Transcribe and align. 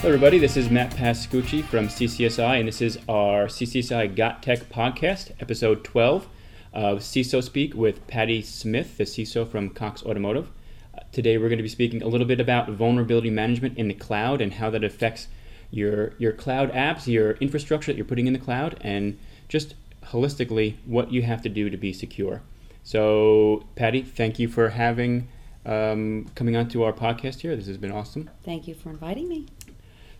Hello, 0.00 0.14
everybody. 0.14 0.38
This 0.38 0.56
is 0.56 0.70
Matt 0.70 0.92
Pascucci 0.92 1.62
from 1.62 1.88
CCSI, 1.88 2.58
and 2.58 2.66
this 2.66 2.80
is 2.80 2.96
our 3.06 3.48
CCSI 3.48 4.16
Got 4.16 4.42
Tech 4.42 4.60
podcast, 4.70 5.32
episode 5.40 5.84
12 5.84 6.26
of 6.72 7.00
CISO 7.00 7.44
Speak 7.44 7.74
with 7.74 8.06
Patty 8.06 8.40
Smith, 8.40 8.96
the 8.96 9.04
CISO 9.04 9.46
from 9.46 9.68
Cox 9.68 10.02
Automotive. 10.02 10.48
Uh, 10.94 11.00
today, 11.12 11.36
we're 11.36 11.50
going 11.50 11.58
to 11.58 11.62
be 11.62 11.68
speaking 11.68 12.02
a 12.02 12.08
little 12.08 12.26
bit 12.26 12.40
about 12.40 12.70
vulnerability 12.70 13.28
management 13.28 13.76
in 13.76 13.88
the 13.88 13.94
cloud 13.94 14.40
and 14.40 14.54
how 14.54 14.70
that 14.70 14.82
affects 14.82 15.28
your 15.70 16.14
your 16.16 16.32
cloud 16.32 16.72
apps, 16.72 17.06
your 17.06 17.32
infrastructure 17.32 17.92
that 17.92 17.98
you're 17.98 18.06
putting 18.06 18.26
in 18.26 18.32
the 18.32 18.38
cloud, 18.38 18.78
and 18.80 19.18
just 19.50 19.74
holistically 20.04 20.76
what 20.86 21.12
you 21.12 21.20
have 21.20 21.42
to 21.42 21.50
do 21.50 21.68
to 21.68 21.76
be 21.76 21.92
secure. 21.92 22.40
So, 22.82 23.66
Patty, 23.76 24.00
thank 24.00 24.38
you 24.38 24.48
for 24.48 24.70
having 24.70 25.28
um, 25.66 26.26
coming 26.34 26.56
onto 26.56 26.82
our 26.84 26.94
podcast 26.94 27.40
here. 27.40 27.54
This 27.54 27.66
has 27.66 27.76
been 27.76 27.92
awesome. 27.92 28.30
Thank 28.46 28.66
you 28.66 28.74
for 28.74 28.88
inviting 28.88 29.28
me. 29.28 29.46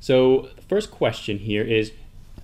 So, 0.01 0.49
the 0.57 0.63
first 0.63 0.91
question 0.91 1.39
here 1.39 1.63
is 1.63 1.93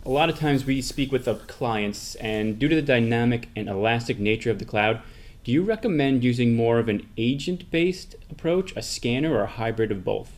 a 0.04 0.10
lot 0.10 0.28
of 0.28 0.38
times 0.38 0.66
we 0.66 0.82
speak 0.82 1.10
with 1.10 1.26
clients, 1.48 2.14
and 2.16 2.58
due 2.58 2.68
to 2.68 2.74
the 2.74 2.82
dynamic 2.82 3.48
and 3.56 3.66
elastic 3.66 4.18
nature 4.18 4.50
of 4.50 4.58
the 4.58 4.66
cloud, 4.66 5.00
do 5.42 5.50
you 5.50 5.62
recommend 5.62 6.22
using 6.22 6.54
more 6.54 6.78
of 6.78 6.90
an 6.90 7.08
agent 7.16 7.70
based 7.70 8.14
approach, 8.30 8.76
a 8.76 8.82
scanner, 8.82 9.34
or 9.34 9.42
a 9.42 9.46
hybrid 9.46 9.90
of 9.90 10.04
both? 10.04 10.32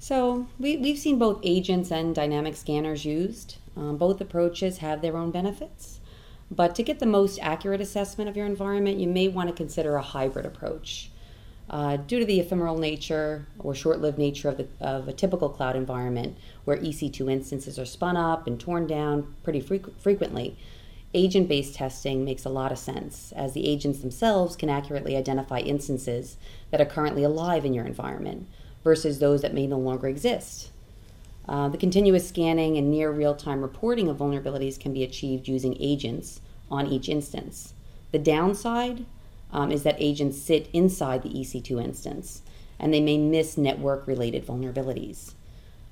So, 0.00 0.48
we, 0.58 0.76
we've 0.76 0.98
seen 0.98 1.16
both 1.16 1.38
agents 1.44 1.92
and 1.92 2.12
dynamic 2.12 2.56
scanners 2.56 3.04
used. 3.04 3.58
Um, 3.76 3.96
both 3.96 4.20
approaches 4.20 4.78
have 4.78 5.00
their 5.00 5.16
own 5.16 5.30
benefits. 5.30 6.00
But 6.50 6.74
to 6.74 6.82
get 6.82 6.98
the 6.98 7.06
most 7.06 7.38
accurate 7.40 7.80
assessment 7.80 8.28
of 8.28 8.36
your 8.36 8.46
environment, 8.46 8.98
you 8.98 9.08
may 9.08 9.28
want 9.28 9.48
to 9.48 9.54
consider 9.54 9.94
a 9.94 10.02
hybrid 10.02 10.44
approach. 10.44 11.10
Uh, 11.70 11.96
due 11.96 12.18
to 12.18 12.26
the 12.26 12.40
ephemeral 12.40 12.76
nature 12.76 13.46
or 13.58 13.74
short 13.74 14.00
lived 14.00 14.18
nature 14.18 14.50
of, 14.50 14.58
the, 14.58 14.68
of 14.80 15.08
a 15.08 15.12
typical 15.12 15.48
cloud 15.48 15.74
environment 15.74 16.36
where 16.64 16.76
EC2 16.76 17.32
instances 17.32 17.78
are 17.78 17.86
spun 17.86 18.16
up 18.16 18.46
and 18.46 18.60
torn 18.60 18.86
down 18.86 19.34
pretty 19.42 19.62
frequ- 19.62 19.92
frequently, 19.98 20.56
agent 21.14 21.48
based 21.48 21.74
testing 21.74 22.24
makes 22.24 22.44
a 22.44 22.50
lot 22.50 22.70
of 22.70 22.78
sense 22.78 23.32
as 23.32 23.54
the 23.54 23.66
agents 23.66 24.00
themselves 24.00 24.56
can 24.56 24.68
accurately 24.68 25.16
identify 25.16 25.58
instances 25.58 26.36
that 26.70 26.80
are 26.80 26.86
currently 26.86 27.24
alive 27.24 27.64
in 27.64 27.72
your 27.72 27.86
environment 27.86 28.46
versus 28.82 29.18
those 29.18 29.40
that 29.40 29.54
may 29.54 29.66
no 29.66 29.78
longer 29.78 30.08
exist. 30.08 30.70
Uh, 31.48 31.68
the 31.68 31.78
continuous 31.78 32.28
scanning 32.28 32.76
and 32.76 32.90
near 32.90 33.10
real 33.10 33.34
time 33.34 33.62
reporting 33.62 34.08
of 34.08 34.18
vulnerabilities 34.18 34.78
can 34.78 34.92
be 34.92 35.02
achieved 35.02 35.48
using 35.48 35.76
agents 35.80 36.40
on 36.70 36.86
each 36.86 37.08
instance. 37.08 37.74
The 38.12 38.18
downside 38.18 39.06
um, 39.54 39.70
is 39.70 39.84
that 39.84 39.96
agents 39.98 40.36
sit 40.36 40.68
inside 40.72 41.22
the 41.22 41.30
EC2 41.30 41.82
instance 41.82 42.42
and 42.78 42.92
they 42.92 43.00
may 43.00 43.16
miss 43.16 43.56
network 43.56 44.06
related 44.06 44.44
vulnerabilities. 44.44 45.32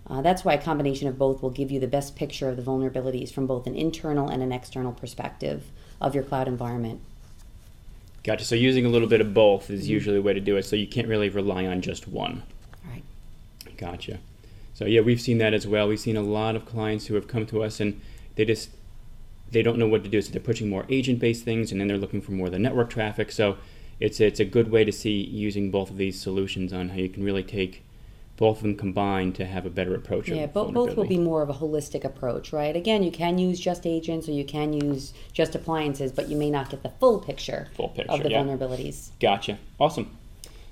Uh, 0.09 0.21
that's 0.21 0.45
why 0.45 0.53
a 0.53 0.61
combination 0.61 1.07
of 1.07 1.17
both 1.17 1.41
will 1.41 1.51
give 1.51 1.71
you 1.71 1.79
the 1.79 1.87
best 1.87 2.17
picture 2.17 2.49
of 2.49 2.57
the 2.57 2.63
vulnerabilities 2.63 3.33
from 3.33 3.47
both 3.47 3.67
an 3.69 3.77
internal 3.77 4.29
and 4.29 4.43
an 4.43 4.51
external 4.51 4.93
perspective 4.93 5.71
of 6.01 6.15
your 6.15 6.25
cloud 6.25 6.49
environment. 6.49 7.01
Gotcha. 8.25 8.45
So 8.45 8.57
using 8.57 8.85
a 8.85 8.89
little 8.89 9.09
bit 9.09 9.21
of 9.21 9.33
both 9.33 9.71
is 9.71 9.85
mm-hmm. 9.85 9.93
usually 9.93 10.17
the 10.17 10.23
way 10.23 10.35
to 10.35 10.41
do 10.41 10.57
it. 10.57 10.65
So 10.65 10.75
you 10.75 10.89
can't 10.89 11.09
really 11.09 11.29
rely 11.29 11.67
on 11.67 11.81
just 11.81 12.09
one. 12.09 12.43
Right. 12.85 13.05
Gotcha. 13.77 14.19
So 14.75 14.87
yeah, 14.87 15.01
we've 15.01 15.21
seen 15.21 15.39
that 15.39 15.55
as 15.55 15.67
well. 15.67 15.87
We've 15.87 16.01
seen 16.01 16.17
a 16.17 16.23
lot 16.23 16.57
of 16.57 16.67
clients 16.67 17.07
who 17.07 17.15
have 17.15 17.29
come 17.29 17.47
to 17.47 17.63
us 17.63 17.79
and 17.79 18.01
they 18.35 18.45
just 18.45 18.71
they 19.53 19.63
don't 19.63 19.79
know 19.79 19.89
what 19.89 20.03
to 20.05 20.11
do, 20.11 20.21
so 20.21 20.33
they're 20.33 20.41
pushing 20.41 20.69
more 20.69 20.85
agent-based 20.89 21.45
things, 21.45 21.71
and 21.71 21.81
then 21.81 21.89
they're 21.89 21.99
looking 21.99 22.21
for 22.21 22.33
more 22.33 22.47
of 22.47 22.53
the 22.53 22.59
network 22.59 22.91
traffic. 22.91 23.31
So 23.31 23.57
it's 24.01 24.21
it's 24.21 24.41
a 24.41 24.45
good 24.45 24.71
way 24.71 24.85
to 24.85 24.93
see 24.93 25.21
using 25.21 25.71
both 25.71 25.91
of 25.91 25.97
these 25.97 26.21
solutions 26.21 26.73
on 26.73 26.91
how 26.91 26.97
you 26.97 27.09
can 27.09 27.23
really 27.23 27.45
take 27.45 27.85
both 28.37 28.57
of 28.57 28.63
them 28.63 28.77
combined 28.77 29.35
to 29.37 29.45
have 29.45 29.67
a 29.67 29.71
better 29.71 29.95
approach. 29.95 30.29
Yeah, 30.29 30.47
both 30.47 30.73
both 30.73 30.97
will 30.97 31.07
be 31.07 31.19
more 31.19 31.43
of 31.43 31.51
a 31.51 31.55
holistic 31.55 32.03
approach, 32.03 32.53
right? 32.53 32.75
Again, 32.75 33.03
you 33.03 33.13
can 33.13 33.39
use 33.39 33.61
just 33.61 33.87
agents 33.87 34.29
or 34.29 34.33
you 34.33 34.45
can 34.45 34.73
use 34.73 35.13
just 35.33 35.55
appliances, 35.55 36.11
but 36.11 36.29
you 36.29 36.37
may 36.37 36.51
not 36.51 36.71
get 36.71 36.83
the 36.83 36.89
full 36.89 37.21
picture, 37.21 37.69
full 37.75 37.91
picture 37.91 38.11
of 38.13 38.23
the 38.23 38.31
yeah. 38.31 38.43
vulnerabilities. 38.43 39.11
Gotcha. 39.21 39.59
Awesome. 39.79 40.17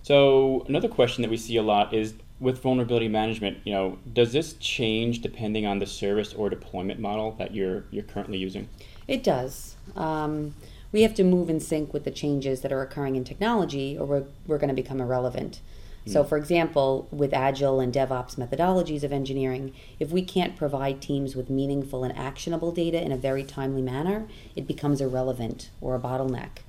So 0.02 0.64
another 0.68 0.88
question 0.88 1.22
that 1.22 1.30
we 1.30 1.36
see 1.36 1.56
a 1.56 1.62
lot 1.62 1.92
is 1.94 2.14
with 2.40 2.62
vulnerability 2.62 3.08
management, 3.08 3.58
you 3.64 3.72
know, 3.72 3.98
does 4.12 4.32
this 4.32 4.54
change 4.54 5.20
depending 5.20 5.66
on 5.66 5.78
the 5.78 5.86
service 5.86 6.32
or 6.32 6.48
deployment 6.48 6.98
model 6.98 7.32
that 7.32 7.54
you're 7.54 7.84
you're 7.90 8.04
currently 8.04 8.38
using? 8.38 8.68
It 9.06 9.22
does. 9.22 9.76
Um, 9.94 10.54
we 10.92 11.02
have 11.02 11.14
to 11.14 11.24
move 11.24 11.50
in 11.50 11.60
sync 11.60 11.92
with 11.92 12.04
the 12.04 12.10
changes 12.10 12.62
that 12.62 12.72
are 12.72 12.82
occurring 12.82 13.16
in 13.16 13.24
technology, 13.24 13.96
or 13.98 14.06
we're, 14.06 14.24
we're 14.46 14.58
going 14.58 14.68
to 14.68 14.74
become 14.74 15.00
irrelevant. 15.00 15.60
Mm. 16.06 16.12
So, 16.12 16.24
for 16.24 16.36
example, 16.36 17.06
with 17.10 17.32
agile 17.32 17.80
and 17.80 17.92
DevOps 17.92 18.36
methodologies 18.36 19.04
of 19.04 19.12
engineering, 19.12 19.72
if 19.98 20.10
we 20.10 20.22
can't 20.22 20.56
provide 20.56 21.00
teams 21.00 21.36
with 21.36 21.50
meaningful 21.50 22.02
and 22.02 22.16
actionable 22.16 22.72
data 22.72 23.00
in 23.00 23.12
a 23.12 23.16
very 23.16 23.44
timely 23.44 23.82
manner, 23.82 24.26
it 24.56 24.66
becomes 24.66 25.00
irrelevant 25.00 25.70
or 25.80 25.94
a 25.94 26.00
bottleneck. 26.00 26.62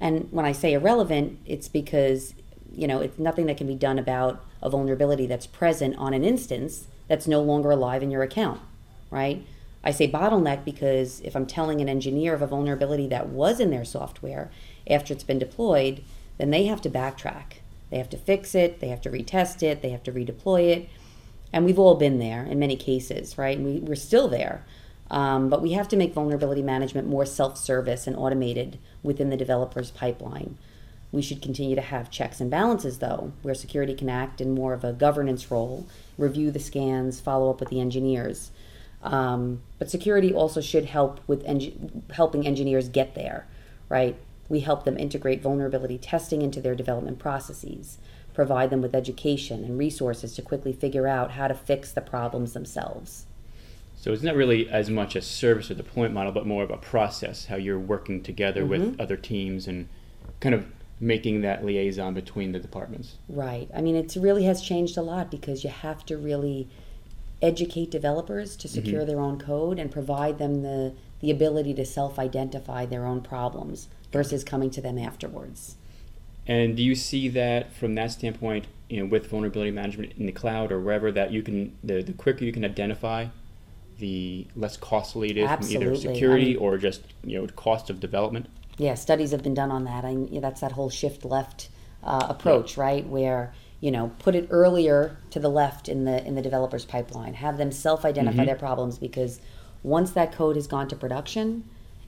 And 0.00 0.28
when 0.30 0.44
I 0.44 0.52
say 0.52 0.74
irrelevant, 0.74 1.38
it's 1.46 1.68
because 1.68 2.34
you 2.72 2.86
know 2.86 3.00
it's 3.00 3.18
nothing 3.18 3.46
that 3.46 3.56
can 3.56 3.66
be 3.66 3.74
done 3.74 3.98
about 3.98 4.44
a 4.62 4.70
vulnerability 4.70 5.26
that's 5.26 5.46
present 5.46 5.96
on 5.96 6.14
an 6.14 6.24
instance 6.24 6.86
that's 7.08 7.26
no 7.26 7.40
longer 7.40 7.70
alive 7.70 8.02
in 8.02 8.10
your 8.10 8.22
account, 8.22 8.60
right? 9.10 9.44
I 9.82 9.90
say 9.90 10.10
bottleneck 10.10 10.64
because 10.64 11.20
if 11.20 11.36
I'm 11.36 11.46
telling 11.46 11.80
an 11.80 11.88
engineer 11.88 12.34
of 12.34 12.42
a 12.42 12.46
vulnerability 12.46 13.06
that 13.08 13.28
was 13.28 13.60
in 13.60 13.70
their 13.70 13.84
software 13.84 14.50
after 14.88 15.14
it's 15.14 15.24
been 15.24 15.38
deployed, 15.38 16.02
then 16.36 16.50
they 16.50 16.64
have 16.64 16.82
to 16.82 16.90
backtrack. 16.90 17.60
They 17.90 17.98
have 17.98 18.10
to 18.10 18.18
fix 18.18 18.54
it, 18.54 18.80
they 18.80 18.88
have 18.88 19.00
to 19.02 19.10
retest 19.10 19.62
it, 19.62 19.80
they 19.80 19.90
have 19.90 20.02
to 20.02 20.12
redeploy 20.12 20.68
it. 20.68 20.88
And 21.52 21.64
we've 21.64 21.78
all 21.78 21.94
been 21.94 22.18
there 22.18 22.44
in 22.44 22.58
many 22.58 22.76
cases, 22.76 23.38
right? 23.38 23.58
We, 23.58 23.82
are 23.90 23.96
still 23.96 24.28
there. 24.28 24.64
Um, 25.10 25.48
but 25.48 25.62
we 25.62 25.72
have 25.72 25.88
to 25.88 25.96
make 25.96 26.12
vulnerability 26.12 26.62
management 26.62 27.08
more 27.08 27.24
self 27.24 27.56
service 27.56 28.06
and 28.06 28.14
automated 28.14 28.78
within 29.02 29.30
the 29.30 29.38
developer's 29.38 29.90
pipeline. 29.90 30.58
We 31.10 31.22
should 31.22 31.40
continue 31.40 31.74
to 31.74 31.80
have 31.80 32.10
checks 32.10 32.40
and 32.40 32.50
balances, 32.50 32.98
though, 32.98 33.32
where 33.42 33.54
security 33.54 33.94
can 33.94 34.10
act 34.10 34.40
in 34.40 34.54
more 34.54 34.74
of 34.74 34.84
a 34.84 34.92
governance 34.92 35.50
role, 35.50 35.86
review 36.18 36.50
the 36.50 36.58
scans, 36.58 37.18
follow 37.18 37.50
up 37.50 37.60
with 37.60 37.70
the 37.70 37.80
engineers. 37.80 38.50
Um, 39.02 39.62
but 39.78 39.90
security 39.90 40.34
also 40.34 40.60
should 40.60 40.86
help 40.86 41.20
with 41.26 41.44
en- 41.44 42.02
helping 42.12 42.46
engineers 42.46 42.88
get 42.88 43.14
there, 43.14 43.46
right? 43.88 44.16
We 44.48 44.60
help 44.60 44.84
them 44.84 44.98
integrate 44.98 45.42
vulnerability 45.42 45.98
testing 45.98 46.42
into 46.42 46.60
their 46.60 46.74
development 46.74 47.18
processes, 47.18 47.98
provide 48.34 48.70
them 48.70 48.82
with 48.82 48.94
education 48.94 49.64
and 49.64 49.78
resources 49.78 50.34
to 50.34 50.42
quickly 50.42 50.72
figure 50.72 51.06
out 51.06 51.32
how 51.32 51.48
to 51.48 51.54
fix 51.54 51.92
the 51.92 52.00
problems 52.00 52.52
themselves. 52.52 53.24
So 53.96 54.12
it's 54.12 54.22
not 54.22 54.36
really 54.36 54.68
as 54.68 54.90
much 54.90 55.16
a 55.16 55.20
service 55.20 55.70
or 55.70 55.74
deployment 55.74 56.14
model, 56.14 56.32
but 56.32 56.46
more 56.46 56.62
of 56.62 56.70
a 56.70 56.76
process, 56.76 57.46
how 57.46 57.56
you're 57.56 57.78
working 57.78 58.22
together 58.22 58.62
mm-hmm. 58.62 58.70
with 58.70 59.00
other 59.00 59.16
teams 59.16 59.66
and 59.66 59.88
kind 60.40 60.54
of 60.54 60.66
making 61.00 61.42
that 61.42 61.64
liaison 61.64 62.14
between 62.14 62.52
the 62.52 62.58
departments. 62.58 63.16
Right. 63.28 63.68
I 63.74 63.80
mean, 63.80 63.96
it 63.96 64.16
really 64.18 64.44
has 64.44 64.62
changed 64.62 64.96
a 64.96 65.02
lot 65.02 65.30
because 65.30 65.62
you 65.62 65.70
have 65.70 66.04
to 66.06 66.16
really 66.16 66.68
educate 67.40 67.90
developers 67.90 68.56
to 68.56 68.68
secure 68.68 69.02
mm-hmm. 69.02 69.10
their 69.10 69.20
own 69.20 69.38
code 69.38 69.78
and 69.78 69.92
provide 69.92 70.38
them 70.38 70.62
the, 70.62 70.94
the 71.20 71.30
ability 71.30 71.72
to 71.74 71.86
self 71.86 72.18
identify 72.18 72.84
their 72.84 73.06
own 73.06 73.20
problems 73.20 73.88
versus 74.12 74.42
coming 74.42 74.70
to 74.70 74.80
them 74.80 74.98
afterwards. 74.98 75.76
And 76.46 76.76
do 76.76 76.82
you 76.82 76.94
see 76.94 77.28
that 77.28 77.74
from 77.74 77.94
that 77.96 78.10
standpoint, 78.10 78.66
you 78.88 79.00
know, 79.00 79.06
with 79.06 79.28
vulnerability 79.28 79.70
management 79.70 80.14
in 80.18 80.26
the 80.26 80.32
cloud 80.32 80.72
or 80.72 80.80
wherever 80.80 81.12
that 81.12 81.30
you 81.30 81.42
can 81.42 81.76
the, 81.84 82.02
the 82.02 82.14
quicker 82.14 82.44
you 82.44 82.52
can 82.52 82.64
identify 82.64 83.26
the 83.98 84.46
less 84.56 84.76
costly 84.76 85.30
it 85.30 85.36
is 85.36 85.48
Absolutely. 85.48 85.84
from 85.84 85.94
either 85.94 86.00
security 86.00 86.44
I 86.44 86.48
mean, 86.48 86.56
or 86.58 86.78
just 86.78 87.02
you 87.22 87.40
know 87.40 87.46
cost 87.48 87.90
of 87.90 88.00
development? 88.00 88.46
Yeah, 88.78 88.94
studies 88.94 89.32
have 89.32 89.42
been 89.42 89.54
done 89.54 89.70
on 89.70 89.84
that. 89.84 90.04
I 90.04 90.16
that's 90.40 90.60
that 90.60 90.72
whole 90.72 90.88
shift 90.88 91.24
left 91.24 91.68
uh, 92.02 92.26
approach, 92.28 92.76
right? 92.76 93.06
Where 93.06 93.52
you 93.80 93.90
know 93.90 94.12
put 94.18 94.34
it 94.34 94.48
earlier 94.50 95.18
to 95.30 95.40
the 95.40 95.50
left 95.50 95.88
in 95.88 96.04
the 96.04 96.24
in 96.24 96.34
the 96.34 96.42
developer's 96.42 96.84
pipeline. 96.84 97.34
Have 97.34 97.58
them 97.58 97.72
self-identify 97.72 98.36
mm-hmm. 98.36 98.46
their 98.46 98.56
problems 98.56 98.98
because 98.98 99.40
once 99.82 100.12
that 100.12 100.32
code 100.32 100.56
has 100.56 100.66
gone 100.66 100.88
to 100.88 100.96
production, 100.96 101.64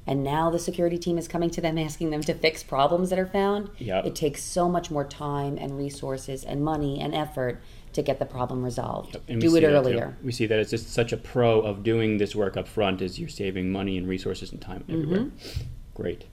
and 0.07 0.25
now 0.25 0.51
the 0.51 0.59
security 0.59 0.99
team 0.99 1.19
is 1.19 1.29
coming 1.29 1.51
to 1.51 1.61
them 1.61 1.77
asking 1.87 2.11
them 2.11 2.23
to 2.23 2.35
fix 2.35 2.63
problems 2.63 3.11
that 3.11 3.19
are 3.19 3.27
found. 3.27 3.71
Yep. 3.79 4.07
It 4.07 4.15
takes 4.15 4.43
so 4.43 4.69
much 4.69 4.91
more 4.91 5.05
time 5.05 5.59
and 5.59 5.77
resources 5.77 6.45
and 6.45 6.65
money 6.65 7.01
and 7.01 7.15
effort 7.15 7.61
to 7.93 8.03
get 8.03 8.21
the 8.21 8.27
problem 8.27 8.63
resolved. 8.63 9.17
Yep. 9.29 9.41
Do 9.41 9.57
it 9.57 9.65
earlier. 9.65 10.17
We 10.23 10.31
see 10.31 10.47
that 10.47 10.59
it's 10.61 10.71
just 10.71 10.93
such 10.93 11.13
a 11.13 11.17
pro 11.17 11.61
of 11.61 11.83
doing 11.83 12.19
this 12.19 12.37
work 12.37 12.57
up 12.57 12.69
front 12.69 13.03
is 13.03 13.19
you're 13.19 13.29
saving 13.29 13.73
money 13.73 13.99
and 13.99 14.07
resources 14.09 14.53
and 14.53 14.61
time 14.61 14.85
everywhere. 14.89 15.21
Mm-hmm. 15.21 15.63
Great. 15.95 16.27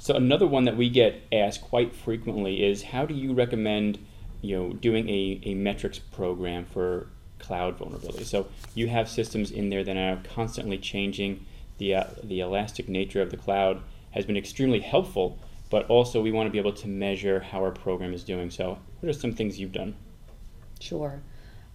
So 0.00 0.14
another 0.14 0.46
one 0.46 0.64
that 0.64 0.76
we 0.76 0.88
get 0.88 1.22
asked 1.32 1.62
quite 1.62 1.94
frequently 1.94 2.64
is 2.64 2.82
how 2.82 3.04
do 3.06 3.14
you 3.14 3.32
recommend 3.34 3.98
you 4.40 4.56
know 4.56 4.72
doing 4.72 5.08
a, 5.08 5.40
a 5.44 5.54
metrics 5.54 5.98
program 5.98 6.64
for 6.64 7.08
cloud 7.38 7.76
vulnerability? 7.76 8.24
So 8.24 8.48
you 8.74 8.88
have 8.88 9.08
systems 9.08 9.50
in 9.50 9.70
there 9.70 9.84
that 9.84 9.96
are 9.96 10.20
constantly 10.34 10.78
changing. 10.78 11.44
The 11.78 11.94
uh, 11.96 12.04
the 12.22 12.40
elastic 12.40 12.88
nature 12.88 13.22
of 13.22 13.30
the 13.30 13.36
cloud 13.36 13.82
has 14.12 14.24
been 14.24 14.36
extremely 14.36 14.80
helpful, 14.80 15.38
but 15.70 15.86
also 15.88 16.20
we 16.20 16.32
want 16.32 16.46
to 16.46 16.50
be 16.50 16.58
able 16.58 16.72
to 16.72 16.88
measure 16.88 17.40
how 17.40 17.62
our 17.62 17.70
program 17.70 18.14
is 18.14 18.24
doing. 18.24 18.50
So 18.50 18.78
what 19.00 19.08
are 19.08 19.12
some 19.12 19.32
things 19.32 19.60
you've 19.60 19.72
done? 19.72 19.94
Sure. 20.80 21.20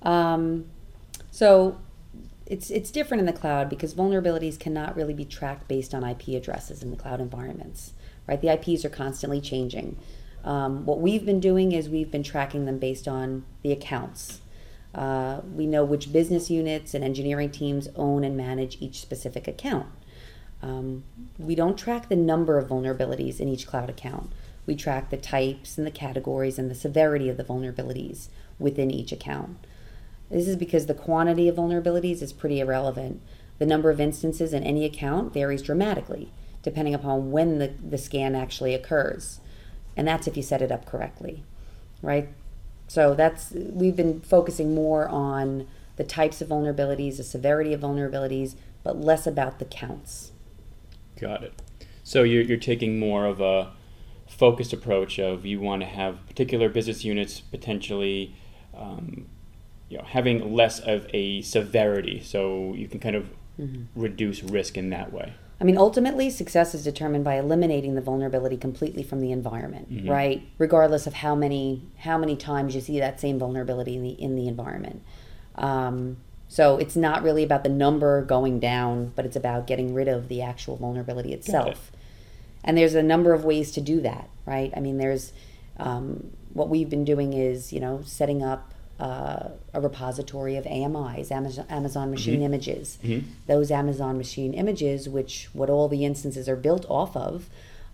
Um, 0.02 0.66
So 1.32 1.80
it's 2.46 2.70
it's 2.70 2.92
different 2.92 3.20
in 3.22 3.26
the 3.26 3.34
cloud 3.34 3.70
because 3.70 3.94
vulnerabilities 3.94 4.60
cannot 4.60 4.96
really 4.96 5.14
be 5.14 5.26
tracked 5.26 5.68
based 5.68 5.94
on 5.94 6.04
IP 6.04 6.30
addresses 6.30 6.84
in 6.84 6.92
the 6.92 6.98
cloud 6.98 7.22
environments, 7.22 7.94
right? 8.28 8.42
The 8.42 8.54
IPs 8.54 8.86
are 8.86 8.90
constantly 8.90 9.42
changing. 9.42 9.98
Um, 10.44 10.86
what 10.86 11.00
we've 11.00 11.26
been 11.26 11.40
doing 11.40 11.72
is 11.72 11.90
we've 11.90 12.12
been 12.12 12.24
tracking 12.24 12.66
them 12.66 12.78
based 12.78 13.08
on 13.08 13.46
the 13.62 13.72
accounts. 13.72 14.42
Uh, 14.94 15.42
we 15.54 15.66
know 15.66 15.84
which 15.84 16.12
business 16.12 16.50
units 16.50 16.94
and 16.94 17.04
engineering 17.04 17.50
teams 17.50 17.88
own 17.96 18.24
and 18.24 18.38
manage 18.38 18.78
each 18.80 19.00
specific 19.00 19.48
account. 19.48 19.88
Um, 20.62 21.04
we 21.38 21.56
don't 21.56 21.78
track 21.78 22.10
the 22.10 22.16
number 22.16 22.58
of 22.58 22.70
vulnerabilities 22.70 23.40
in 23.40 23.48
each 23.48 23.68
cloud 23.68 23.90
account. 23.90 24.32
We 24.66 24.76
track 24.76 25.10
the 25.10 25.18
types 25.18 25.78
and 25.78 25.86
the 25.86 25.92
categories 25.92 26.58
and 26.58 26.70
the 26.70 26.76
severity 26.76 27.28
of 27.28 27.38
the 27.38 27.44
vulnerabilities 27.44 28.28
within 28.60 28.92
each 28.92 29.12
account. 29.12 29.58
This 30.30 30.48
is 30.48 30.56
because 30.56 30.86
the 30.86 30.94
quantity 30.94 31.48
of 31.48 31.56
vulnerabilities 31.56 32.22
is 32.22 32.32
pretty 32.32 32.60
irrelevant. 32.60 33.22
The 33.60 33.66
number 33.66 33.90
of 33.90 34.00
instances 34.00 34.54
in 34.54 34.64
any 34.64 34.86
account 34.86 35.34
varies 35.34 35.62
dramatically 35.62 36.32
depending 36.64 36.96
upon 36.96 37.32
when 37.32 37.60
the, 37.60 37.68
the 37.68 37.98
scan 37.98 38.36
actually 38.36 38.74
occurs. 38.74 39.40
And 39.96 40.08
that's 40.08 40.28
if 40.28 40.36
you 40.36 40.42
set 40.42 40.62
it 40.62 40.72
up 40.72 40.86
correctly, 40.86 41.44
right? 42.02 42.30
So 42.88 43.14
that's 43.14 43.52
we've 43.52 43.96
been 43.96 44.22
focusing 44.22 44.74
more 44.74 45.08
on 45.08 45.68
the 45.96 46.04
types 46.04 46.42
of 46.42 46.48
vulnerabilities, 46.48 47.18
the 47.18 47.24
severity 47.24 47.74
of 47.74 47.82
vulnerabilities, 47.82 48.56
but 48.84 49.00
less 49.00 49.28
about 49.28 49.60
the 49.60 49.66
counts. 49.66 50.32
Got 51.20 51.44
it. 51.44 51.62
So 52.04 52.24
you're, 52.24 52.42
you're 52.42 52.58
taking 52.58 53.00
more 53.00 53.26
of 53.26 53.40
a 53.40 53.72
focused 54.28 54.74
approach 54.74 55.20
of 55.20 55.46
you 55.46 55.60
want 55.60 55.82
to 55.84 55.88
have 55.88 56.26
particular 56.26 56.68
business 56.68 57.06
units 57.06 57.40
potentially 57.40 58.36
um, 58.74 59.28
you 59.90 59.98
know, 59.98 60.04
having 60.06 60.56
less 60.56 60.80
of 60.80 61.06
a 61.14 61.42
severity 61.44 62.20
so 62.20 62.74
you 62.74 62.88
can 62.88 63.00
kind 63.00 63.16
of 63.16 63.30
mm-hmm. 63.60 63.84
reduce 63.96 64.42
risk 64.42 64.78
in 64.78 64.90
that 64.90 65.14
way. 65.14 65.34
I 65.64 65.66
mean, 65.66 65.78
ultimately, 65.78 66.30
success 66.30 66.76
is 66.76 66.84
determined 66.84 67.24
by 67.24 67.36
eliminating 67.36 67.96
the 67.96 68.02
vulnerability 68.02 68.58
completely 68.58 69.02
from 69.02 69.22
the 69.22 69.32
environment, 69.32 69.90
mm-hmm. 69.90 70.10
right? 70.10 70.46
Regardless 70.58 71.08
of 71.08 71.14
how 71.14 71.36
many 71.36 71.84
how 72.00 72.18
many 72.18 72.36
times 72.36 72.76
you 72.76 72.82
see 72.82 73.00
that 73.00 73.22
same 73.22 73.40
vulnerability 73.40 73.96
in 73.96 74.04
the 74.04 74.10
in 74.10 74.36
the 74.36 74.50
environment. 74.50 75.02
Um, 75.56 76.18
so 76.50 76.76
it's 76.76 76.98
not 76.98 77.24
really 77.24 77.46
about 77.46 77.64
the 77.64 77.70
number 77.70 78.22
going 78.24 78.60
down, 78.60 79.14
but 79.16 79.26
it's 79.26 79.38
about 79.38 79.66
getting 79.66 79.94
rid 79.94 80.10
of 80.10 80.28
the 80.28 80.42
actual 80.42 80.76
vulnerability 80.76 81.32
itself. 81.32 81.70
It. 81.94 82.00
And 82.66 82.78
there's 82.78 82.94
a 82.94 83.02
number 83.02 83.32
of 83.32 83.46
ways 83.46 83.72
to 83.72 83.80
do 83.80 84.02
that, 84.02 84.30
right? 84.46 84.74
I 84.76 84.82
mean, 84.82 84.98
there's 84.98 85.32
um, 85.78 86.32
what 86.52 86.68
we've 86.68 86.90
been 86.90 87.06
doing 87.06 87.32
is 87.32 87.72
you 87.72 87.80
know 87.80 88.02
setting 88.04 88.44
up 88.44 88.73
uh, 89.04 89.50
a 89.74 89.82
repository 89.82 90.56
of 90.56 90.66
AMIs, 90.66 91.30
Amazon, 91.30 91.66
Amazon 91.70 92.10
Machine 92.10 92.36
mm-hmm. 92.36 92.44
Images. 92.44 92.98
Mm-hmm. 93.04 93.28
Those 93.48 93.70
Amazon 93.70 94.18
Machine 94.18 94.54
Images, 94.54 95.10
which 95.10 95.50
what 95.52 95.70
all 95.70 95.90
the 95.90 96.06
instances 96.06 96.48
are 96.48 96.56
built 96.56 96.86
off 96.88 97.18
of, 97.18 97.50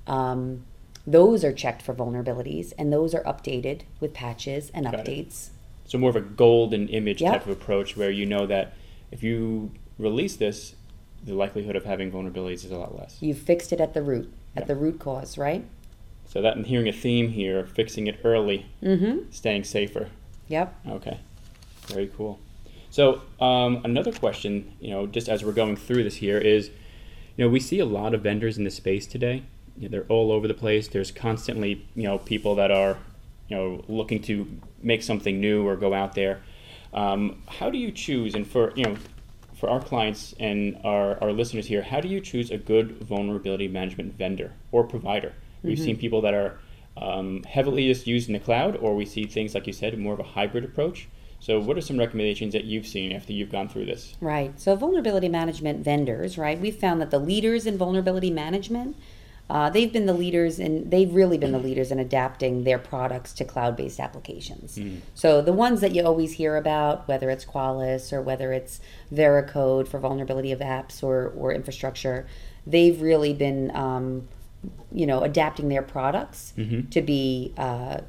um, 0.06 0.66
those 1.08 1.44
are 1.44 1.52
checked 1.52 1.82
for 1.82 1.96
vulnerabilities, 1.96 2.74
and 2.78 2.94
those 2.94 3.16
are 3.16 3.24
updated 3.24 3.82
with 4.00 4.14
patches 4.14 4.70
and 4.72 4.86
Got 4.86 4.98
updates. 4.98 5.48
It. 5.48 5.50
So 5.86 5.98
more 5.98 6.12
of 6.12 6.16
a 6.16 6.22
golden 6.22 6.88
image 6.90 7.24
yep. 7.24 7.34
type 7.34 7.46
of 7.48 7.50
approach, 7.50 7.98
where 7.98 8.12
you 8.12 8.28
know 8.28 8.46
that 8.46 8.74
if 9.10 9.24
you 9.24 9.72
release 9.98 10.36
this, 10.36 10.76
the 11.24 11.34
likelihood 11.34 11.76
of 11.76 11.86
having 11.86 12.12
vulnerabilities 12.12 12.64
is 12.66 12.70
a 12.70 12.78
lot 12.78 12.96
less. 12.96 13.18
You've 13.20 13.40
fixed 13.40 13.74
it 13.74 13.82
at 13.82 13.96
the 13.96 14.04
root, 14.04 14.32
at 14.56 14.68
the 14.68 14.76
root 14.76 15.00
cause, 15.00 15.40
right? 15.40 15.66
So 16.28 16.40
that 16.44 16.56
I'm 16.56 16.66
hearing 16.66 16.88
a 16.88 16.94
theme 16.94 17.30
here: 17.30 17.66
fixing 17.66 18.06
it 18.06 18.20
early, 18.24 18.68
mm-hmm. 18.84 19.32
staying 19.32 19.64
safer. 19.64 20.10
Yep. 20.50 20.76
Okay. 20.88 21.20
Very 21.88 22.12
cool. 22.16 22.40
So 22.92 23.22
um, 23.40 23.82
another 23.84 24.12
question, 24.12 24.74
you 24.80 24.92
know, 24.92 25.08
just 25.08 25.30
as 25.30 25.44
we're 25.44 25.54
going 25.54 25.76
through 25.76 26.04
this 26.04 26.16
here 26.16 26.38
is, 26.38 26.70
you 27.38 27.46
know, 27.46 27.50
we 27.50 27.60
see 27.60 27.80
a 27.80 27.86
lot 27.86 28.14
of 28.14 28.22
vendors 28.22 28.58
in 28.58 28.64
the 28.64 28.72
space 28.72 29.08
today. 29.08 29.44
You 29.78 29.84
know, 29.84 29.90
they're 29.90 30.10
all 30.10 30.32
over 30.32 30.48
the 30.48 30.54
place. 30.54 30.88
There's 30.88 31.12
constantly, 31.12 31.88
you 31.96 32.04
know, 32.04 32.18
people 32.18 32.56
that 32.56 32.72
are, 32.72 32.98
you 33.48 33.56
know, 33.56 33.84
looking 33.88 34.22
to 34.24 34.48
make 34.82 35.04
something 35.04 35.40
new 35.40 35.66
or 35.66 35.76
go 35.76 35.94
out 35.94 36.16
there. 36.16 36.42
Um, 36.94 37.44
how 37.48 37.70
do 37.70 37.78
you 37.78 37.92
choose? 37.92 38.36
And 38.36 38.46
for 38.46 38.74
you 38.76 38.84
know, 38.84 38.98
for 39.56 39.70
our 39.70 39.82
clients 39.82 40.34
and 40.40 40.78
our, 40.84 41.22
our 41.22 41.32
listeners 41.32 41.68
here, 41.68 41.84
how 41.84 42.02
do 42.02 42.08
you 42.08 42.20
choose 42.22 42.50
a 42.50 42.58
good 42.58 42.98
vulnerability 43.02 43.68
management 43.68 44.18
vendor 44.18 44.54
or 44.72 44.84
provider? 44.84 45.34
We've 45.62 45.78
mm-hmm. 45.78 45.86
seen 45.86 45.98
people 45.98 46.22
that 46.22 46.34
are 46.34 46.60
um, 47.00 47.44
heavily 47.44 47.88
just 47.88 48.08
used 48.08 48.28
in 48.28 48.34
the 48.34 48.40
cloud, 48.40 48.76
or 48.76 48.96
we 48.96 49.06
see 49.06 49.26
things 49.26 49.56
like 49.56 49.68
you 49.68 49.74
said, 49.74 49.98
more 49.98 50.14
of 50.14 50.20
a 50.20 50.24
hybrid 50.24 50.66
approach. 50.66 51.08
So, 51.40 51.60
what 51.60 51.78
are 51.78 51.82
some 51.82 51.98
recommendations 51.98 52.54
that 52.54 52.66
you've 52.66 52.86
seen 52.86 53.14
after 53.14 53.32
you've 53.32 53.52
gone 53.52 53.70
through 53.70 53.86
this? 53.86 54.16
Right. 54.20 54.60
So, 54.60 54.76
vulnerability 54.76 55.30
management 55.30 55.84
vendors, 55.84 56.38
right? 56.38 56.60
We've 56.60 56.76
found 56.76 57.00
that 57.02 57.12
the 57.12 57.20
leaders 57.20 57.66
in 57.66 57.78
vulnerability 57.78 58.30
management, 58.30 58.98
uh, 59.50 59.70
they've 59.70 59.92
been 59.92 60.06
the 60.06 60.14
leaders 60.14 60.60
and 60.60 60.92
they've 60.92 61.12
really 61.14 61.38
been 61.38 61.54
the 61.54 61.60
leaders 61.60 61.92
in 61.92 62.00
adapting 62.00 62.66
their 62.66 62.78
products 62.78 63.34
to 63.34 63.46
cloud-based 63.46 64.00
applications. 64.02 64.78
Mm. 64.78 65.00
So, 65.16 65.42
the 65.42 65.54
ones 65.54 65.80
that 65.80 65.96
you 65.96 66.04
always 66.04 66.34
hear 66.34 66.58
about, 66.58 67.08
whether 67.08 67.30
it's 67.30 67.46
Qualys 67.46 68.12
or 68.12 68.22
whether 68.22 68.52
it's 68.52 68.82
Veracode 69.14 69.88
for 69.88 69.98
vulnerability 69.98 70.52
of 70.52 70.60
apps 70.60 71.02
or 71.02 71.32
or 71.38 71.54
infrastructure, 71.54 72.28
they've 72.68 73.02
really 73.02 73.34
been 73.34 73.74
um, 73.74 74.28
you 74.92 75.06
know, 75.06 75.22
adapting 75.22 75.70
their 75.70 75.82
products 75.82 76.54
mm-hmm. 76.58 76.90
to 76.90 77.02
be 77.02 77.54
uh, 77.58 78.02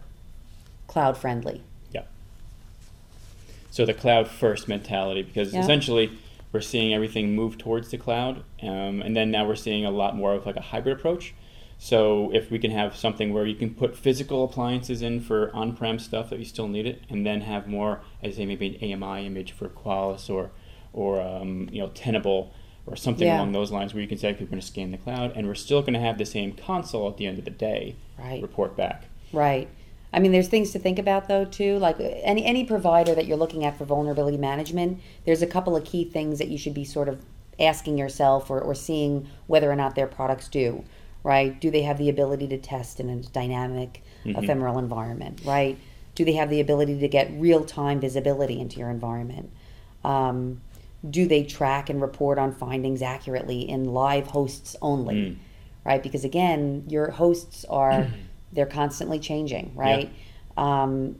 cloud 0.87 1.17
friendly. 1.17 1.63
Yeah. 1.93 2.03
So 3.71 3.85
the 3.85 3.95
cloud 3.95 4.29
first 4.29 4.69
mentality, 4.69 5.23
because 5.23 5.53
yeah. 5.53 5.61
essentially 5.61 6.19
we're 6.53 6.61
seeing 6.61 6.93
everything 6.93 7.35
move 7.35 7.59
towards 7.59 7.91
the 7.91 7.99
cloud, 7.99 8.43
um, 8.63 9.03
and 9.03 9.17
then 9.17 9.31
now 9.31 9.47
we're 9.47 9.57
seeing 9.57 9.85
a 9.85 9.91
lot 9.91 10.17
more 10.17 10.35
of 10.35 10.47
like 10.47 10.57
a 10.57 10.63
hybrid 10.63 10.99
approach. 10.99 11.35
So 11.79 12.31
if 12.35 12.51
we 12.51 12.59
can 12.59 12.73
have 12.73 12.95
something 12.95 13.33
where 13.33 13.47
you 13.47 13.55
can 13.55 13.75
put 13.75 13.97
physical 13.97 14.45
appliances 14.45 15.01
in 15.01 15.21
for 15.21 15.51
on-prem 15.55 15.99
stuff 15.99 16.29
that 16.29 16.39
you 16.39 16.45
still 16.45 16.69
need 16.69 16.87
it, 16.87 17.03
and 17.09 17.25
then 17.25 17.43
have 17.43 17.67
more, 17.67 18.03
as 18.23 18.37
say 18.37 18.45
maybe 18.45 18.77
an 18.83 19.03
AMI 19.03 19.27
image 19.27 19.53
for 19.53 19.69
Qualys 19.69 20.29
or 20.29 20.51
or 20.93 21.21
um, 21.21 21.69
you 21.71 21.81
know 21.81 21.89
Tenable 21.95 22.53
or 22.87 22.97
something 22.97 23.27
yeah. 23.27 23.37
along 23.37 23.53
those 23.53 23.71
lines 23.71 23.95
where 23.95 24.03
you 24.03 24.09
can 24.09 24.19
say, 24.19 24.31
okay, 24.31 24.45
we're 24.45 24.51
going 24.51 24.61
to 24.61 24.67
scan 24.67 24.91
the 24.91 24.99
cloud 24.99 25.33
and 25.37 25.47
we're 25.47 25.55
still 25.55 25.81
going 25.81 25.95
to 25.95 26.01
have 26.01 26.19
the 26.19 26.27
same 26.27 26.53
console 26.53 27.09
at 27.09 27.17
the 27.17 27.27
end 27.27 27.39
of 27.39 27.45
the 27.45 27.51
day 27.51 27.95
right. 28.19 28.43
report 28.43 28.77
back. 28.77 29.05
Right. 29.33 29.69
I 30.13 30.19
mean, 30.19 30.33
there's 30.33 30.49
things 30.49 30.73
to 30.73 30.79
think 30.79 30.99
about 30.99 31.29
though 31.29 31.45
too. 31.45 31.79
Like 31.79 31.97
any 32.01 32.45
any 32.45 32.65
provider 32.65 33.15
that 33.15 33.27
you're 33.27 33.37
looking 33.37 33.65
at 33.65 33.79
for 33.79 33.85
vulnerability 33.85 34.37
management, 34.37 35.01
there's 35.25 35.43
a 35.43 35.47
couple 35.47 35.77
of 35.77 35.85
key 35.85 36.05
things 36.05 36.39
that 36.39 36.49
you 36.49 36.59
should 36.59 36.75
be 36.75 36.85
sort 36.85 37.09
of 37.09 37.25
asking 37.61 37.99
yourself 37.99 38.51
or, 38.51 38.61
or 38.61 38.75
seeing 38.75 39.29
whether 39.47 39.71
or 39.71 39.77
not 39.77 39.95
their 39.95 40.07
products 40.07 40.49
do. 40.49 40.85
Right? 41.23 41.61
Do 41.61 41.71
they 41.71 41.83
have 41.83 41.99
the 41.99 42.09
ability 42.09 42.49
to 42.49 42.59
test 42.59 42.99
in 42.99 43.09
a 43.11 43.17
dynamic, 43.17 44.03
mm-hmm. 44.25 44.43
ephemeral 44.43 44.79
environment? 44.79 45.43
Right? 45.45 45.79
Do 46.15 46.25
they 46.25 46.33
have 46.33 46.51
the 46.51 46.61
ability 46.61 46.99
to 46.99 47.09
get 47.09 47.31
real 47.33 47.65
time 47.65 48.01
visibility 48.01 48.59
into 48.59 48.81
your 48.81 48.91
environment? 48.91 49.51
Um, 50.03 50.61
do 51.09 51.27
they 51.27 51.45
track 51.45 51.89
and 51.89 52.03
report 52.03 52.39
on 52.39 52.53
findings 52.53 53.03
accurately 53.03 53.69
in 53.69 53.85
live 53.85 54.27
hosts 54.27 54.77
only 54.83 55.15
mm. 55.15 55.37
right 55.85 56.03
because 56.03 56.25
again 56.25 56.85
your 56.89 57.11
hosts 57.11 57.65
are 57.71 58.07
they're 58.53 58.67
constantly 58.67 59.19
changing 59.19 59.73
right 59.75 60.11
yeah. 60.57 60.83
um, 60.85 61.17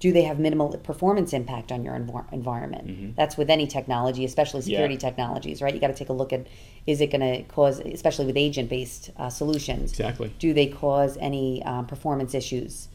do 0.00 0.12
they 0.12 0.22
have 0.22 0.38
minimal 0.38 0.76
performance 0.78 1.32
impact 1.32 1.70
on 1.70 1.84
your 1.84 1.94
env- 1.94 2.32
environment 2.32 2.86
mm-hmm. 2.86 3.10
that's 3.16 3.36
with 3.36 3.50
any 3.50 3.66
technology 3.66 4.24
especially 4.24 4.60
security 4.60 4.94
yeah. 4.94 5.00
technologies 5.00 5.60
right 5.60 5.74
you 5.74 5.80
got 5.80 5.88
to 5.88 5.94
take 5.94 6.08
a 6.08 6.12
look 6.12 6.32
at 6.32 6.46
is 6.86 7.00
it 7.00 7.08
going 7.08 7.20
to 7.20 7.42
cause 7.44 7.80
especially 7.80 8.26
with 8.26 8.36
agent 8.36 8.68
based 8.68 9.10
uh, 9.16 9.28
solutions 9.30 9.90
exactly 9.90 10.32
do 10.38 10.52
they 10.52 10.66
cause 10.66 11.16
any 11.20 11.62
um, 11.64 11.86
performance 11.86 12.34
issues 12.34 12.88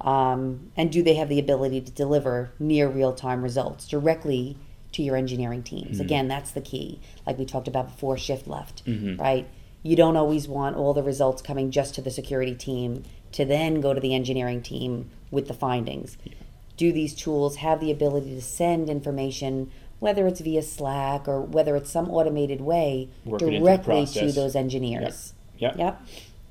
um, 0.00 0.70
and 0.76 0.92
do 0.92 1.02
they 1.02 1.14
have 1.14 1.28
the 1.28 1.40
ability 1.40 1.80
to 1.80 1.90
deliver 1.90 2.52
near 2.58 2.88
real 2.88 3.12
time 3.12 3.42
results 3.42 3.88
directly 3.88 4.56
to 4.92 5.02
your 5.02 5.16
engineering 5.16 5.62
teams. 5.62 5.96
Mm-hmm. 5.96 6.00
Again, 6.00 6.28
that's 6.28 6.52
the 6.52 6.60
key. 6.60 7.00
Like 7.26 7.38
we 7.38 7.44
talked 7.44 7.68
about 7.68 7.88
before, 7.88 8.16
shift 8.16 8.46
left, 8.46 8.84
mm-hmm. 8.84 9.20
right? 9.20 9.48
You 9.82 9.96
don't 9.96 10.16
always 10.16 10.48
want 10.48 10.76
all 10.76 10.94
the 10.94 11.02
results 11.02 11.42
coming 11.42 11.70
just 11.70 11.94
to 11.94 12.02
the 12.02 12.10
security 12.10 12.54
team 12.54 13.04
to 13.32 13.44
then 13.44 13.80
go 13.80 13.94
to 13.94 14.00
the 14.00 14.14
engineering 14.14 14.62
team 14.62 15.10
with 15.30 15.48
the 15.48 15.54
findings. 15.54 16.16
Yeah. 16.24 16.34
Do 16.76 16.92
these 16.92 17.14
tools 17.14 17.56
have 17.56 17.80
the 17.80 17.90
ability 17.90 18.34
to 18.34 18.42
send 18.42 18.88
information, 18.88 19.70
whether 19.98 20.26
it's 20.26 20.40
via 20.40 20.62
Slack 20.62 21.28
or 21.28 21.40
whether 21.40 21.76
it's 21.76 21.90
some 21.90 22.10
automated 22.10 22.60
way, 22.60 23.08
directly 23.26 24.06
to 24.06 24.32
those 24.32 24.56
engineers? 24.56 25.34
Yep. 25.58 25.76
yep. 25.76 25.78
Yep. 25.78 26.06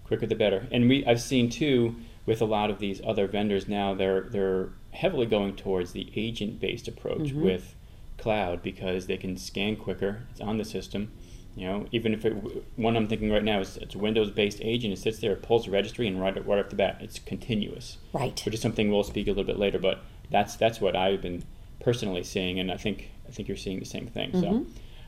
Quicker 0.06 0.26
the 0.28 0.36
better. 0.36 0.68
And 0.72 0.88
we 0.88 1.06
I've 1.06 1.22
seen 1.22 1.50
too 1.50 1.96
with 2.26 2.42
a 2.42 2.46
lot 2.46 2.70
of 2.70 2.80
these 2.80 3.02
other 3.08 3.26
vendors 3.26 3.68
now 3.68 3.96
they're 3.96 4.22
they're 4.22 4.70
heavily 4.92 5.26
going 5.26 5.56
towards 5.56 5.94
the 5.94 6.12
agent 6.16 6.60
based 6.60 6.88
approach 6.88 7.30
mm-hmm. 7.30 7.44
with 7.44 7.76
cloud 8.18 8.62
because 8.64 9.08
they 9.08 9.18
can 9.18 9.38
scan 9.38 9.76
quicker. 9.76 10.24
It's 10.32 10.42
on 10.42 10.58
the 10.58 10.66
system. 10.66 11.12
You 11.56 11.68
know, 11.68 11.86
even 11.92 12.14
if 12.14 12.24
it 12.24 12.34
one 12.76 12.96
I'm 12.96 13.08
thinking 13.08 13.32
right 13.32 13.44
now 13.44 13.60
is 13.60 13.78
it's 13.78 13.96
a 13.96 13.98
Windows-based 13.98 14.60
agent. 14.62 14.94
It 14.94 15.00
sits 15.00 15.20
there, 15.20 15.32
it 15.34 15.42
pulls 15.42 15.66
the 15.66 15.72
registry, 15.72 16.08
and 16.08 16.22
right 16.22 16.46
right 16.46 16.60
off 16.60 16.70
the 16.70 16.76
bat, 16.76 16.98
it's 17.00 17.18
continuous. 17.18 17.98
Right. 18.14 18.40
Which 18.46 18.54
is 18.54 18.62
something 18.62 18.92
we'll 18.92 19.04
speak 19.04 19.26
a 19.26 19.32
little 19.32 19.44
bit 19.44 19.58
later, 19.58 19.80
but 19.80 20.02
that's 20.30 20.56
that's 20.56 20.80
what 20.80 20.96
I've 20.96 21.22
been 21.22 21.44
personally 21.80 22.24
seeing, 22.24 22.60
and 22.60 22.72
I 22.72 22.78
think 22.78 23.10
I 23.28 23.32
think 23.32 23.48
you're 23.48 23.58
seeing 23.58 23.80
the 23.80 23.86
same 23.86 24.06
thing. 24.06 24.32
So, 24.34 24.66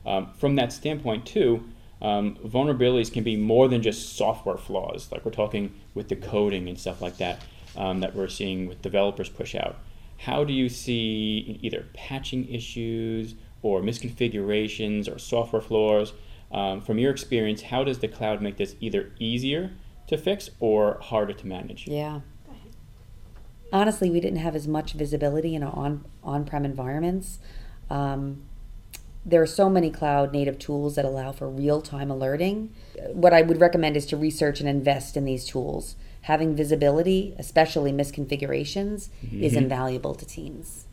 um, 0.09 0.31
from 0.39 0.55
that 0.55 0.73
standpoint, 0.73 1.25
too, 1.27 1.63
um, 2.01 2.35
vulnerabilities 2.37 3.11
can 3.11 3.23
be 3.23 3.35
more 3.35 3.67
than 3.67 3.81
just 3.81 4.15
software 4.15 4.57
flaws. 4.57 5.11
Like 5.11 5.25
we're 5.25 5.31
talking 5.31 5.73
with 5.93 6.09
the 6.09 6.15
coding 6.15 6.67
and 6.67 6.79
stuff 6.79 7.01
like 7.01 7.17
that 7.17 7.41
um, 7.75 7.99
that 7.99 8.15
we're 8.15 8.27
seeing 8.27 8.67
with 8.67 8.81
developers 8.81 9.29
push 9.29 9.55
out. 9.55 9.77
How 10.19 10.43
do 10.43 10.51
you 10.51 10.67
see 10.67 11.59
either 11.61 11.85
patching 11.93 12.47
issues 12.49 13.35
or 13.61 13.81
misconfigurations 13.81 15.13
or 15.13 15.17
software 15.17 15.61
flaws? 15.61 16.13
Um, 16.51 16.81
from 16.81 16.97
your 16.97 17.11
experience, 17.11 17.61
how 17.61 17.83
does 17.83 17.99
the 17.99 18.07
cloud 18.07 18.41
make 18.41 18.57
this 18.57 18.75
either 18.81 19.11
easier 19.19 19.71
to 20.07 20.17
fix 20.17 20.49
or 20.59 20.97
harder 21.01 21.33
to 21.33 21.47
manage? 21.47 21.87
Yeah. 21.87 22.21
Honestly, 23.71 24.09
we 24.09 24.19
didn't 24.19 24.39
have 24.39 24.55
as 24.55 24.67
much 24.67 24.93
visibility 24.93 25.55
in 25.55 25.63
our 25.63 25.75
on 25.75 26.03
on-prem 26.23 26.65
environments. 26.65 27.39
Um, 27.89 28.43
there 29.25 29.41
are 29.41 29.47
so 29.47 29.69
many 29.69 29.89
cloud 29.91 30.33
native 30.33 30.57
tools 30.57 30.95
that 30.95 31.05
allow 31.05 31.31
for 31.31 31.47
real-time 31.47 32.09
alerting. 32.09 32.73
What 33.11 33.31
I 33.31 33.41
would 33.43 33.61
recommend 33.61 33.95
is 33.95 34.05
to 34.07 34.17
research 34.17 34.59
and 34.59 34.67
invest 34.67 35.15
in 35.15 35.25
these 35.25 35.45
tools. 35.45 35.95
Having 36.23 36.55
visibility, 36.55 37.33
especially 37.37 37.91
misconfigurations, 37.91 39.09
is 39.31 39.55
invaluable 39.55 40.13
to 40.15 40.25
teams. 40.25 40.85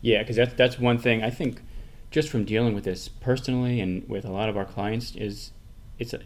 Yeah, 0.00 0.22
because 0.22 0.36
that's 0.36 0.54
that's 0.54 0.78
one 0.78 0.98
thing 0.98 1.22
I 1.22 1.30
think. 1.30 1.62
Just 2.10 2.28
from 2.28 2.44
dealing 2.44 2.74
with 2.74 2.84
this 2.84 3.08
personally 3.08 3.80
and 3.80 4.08
with 4.08 4.24
a 4.24 4.30
lot 4.30 4.48
of 4.48 4.56
our 4.56 4.64
clients, 4.64 5.14
is 5.16 5.52
it's 5.98 6.14
a 6.14 6.20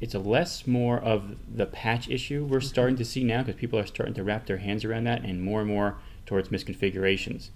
it's 0.00 0.14
a 0.14 0.18
less 0.18 0.66
more 0.66 0.98
of 0.98 1.36
the 1.56 1.66
patch 1.66 2.08
issue 2.08 2.44
we're 2.44 2.60
starting 2.60 2.96
to 2.96 3.04
see 3.04 3.24
now 3.24 3.42
because 3.42 3.58
people 3.58 3.78
are 3.78 3.86
starting 3.86 4.14
to 4.14 4.24
wrap 4.24 4.46
their 4.46 4.58
hands 4.58 4.84
around 4.84 5.04
that 5.04 5.22
and 5.22 5.42
more 5.42 5.60
and 5.60 5.68
more 5.68 5.96
towards 6.26 6.48
misconfigurations. 6.48 7.50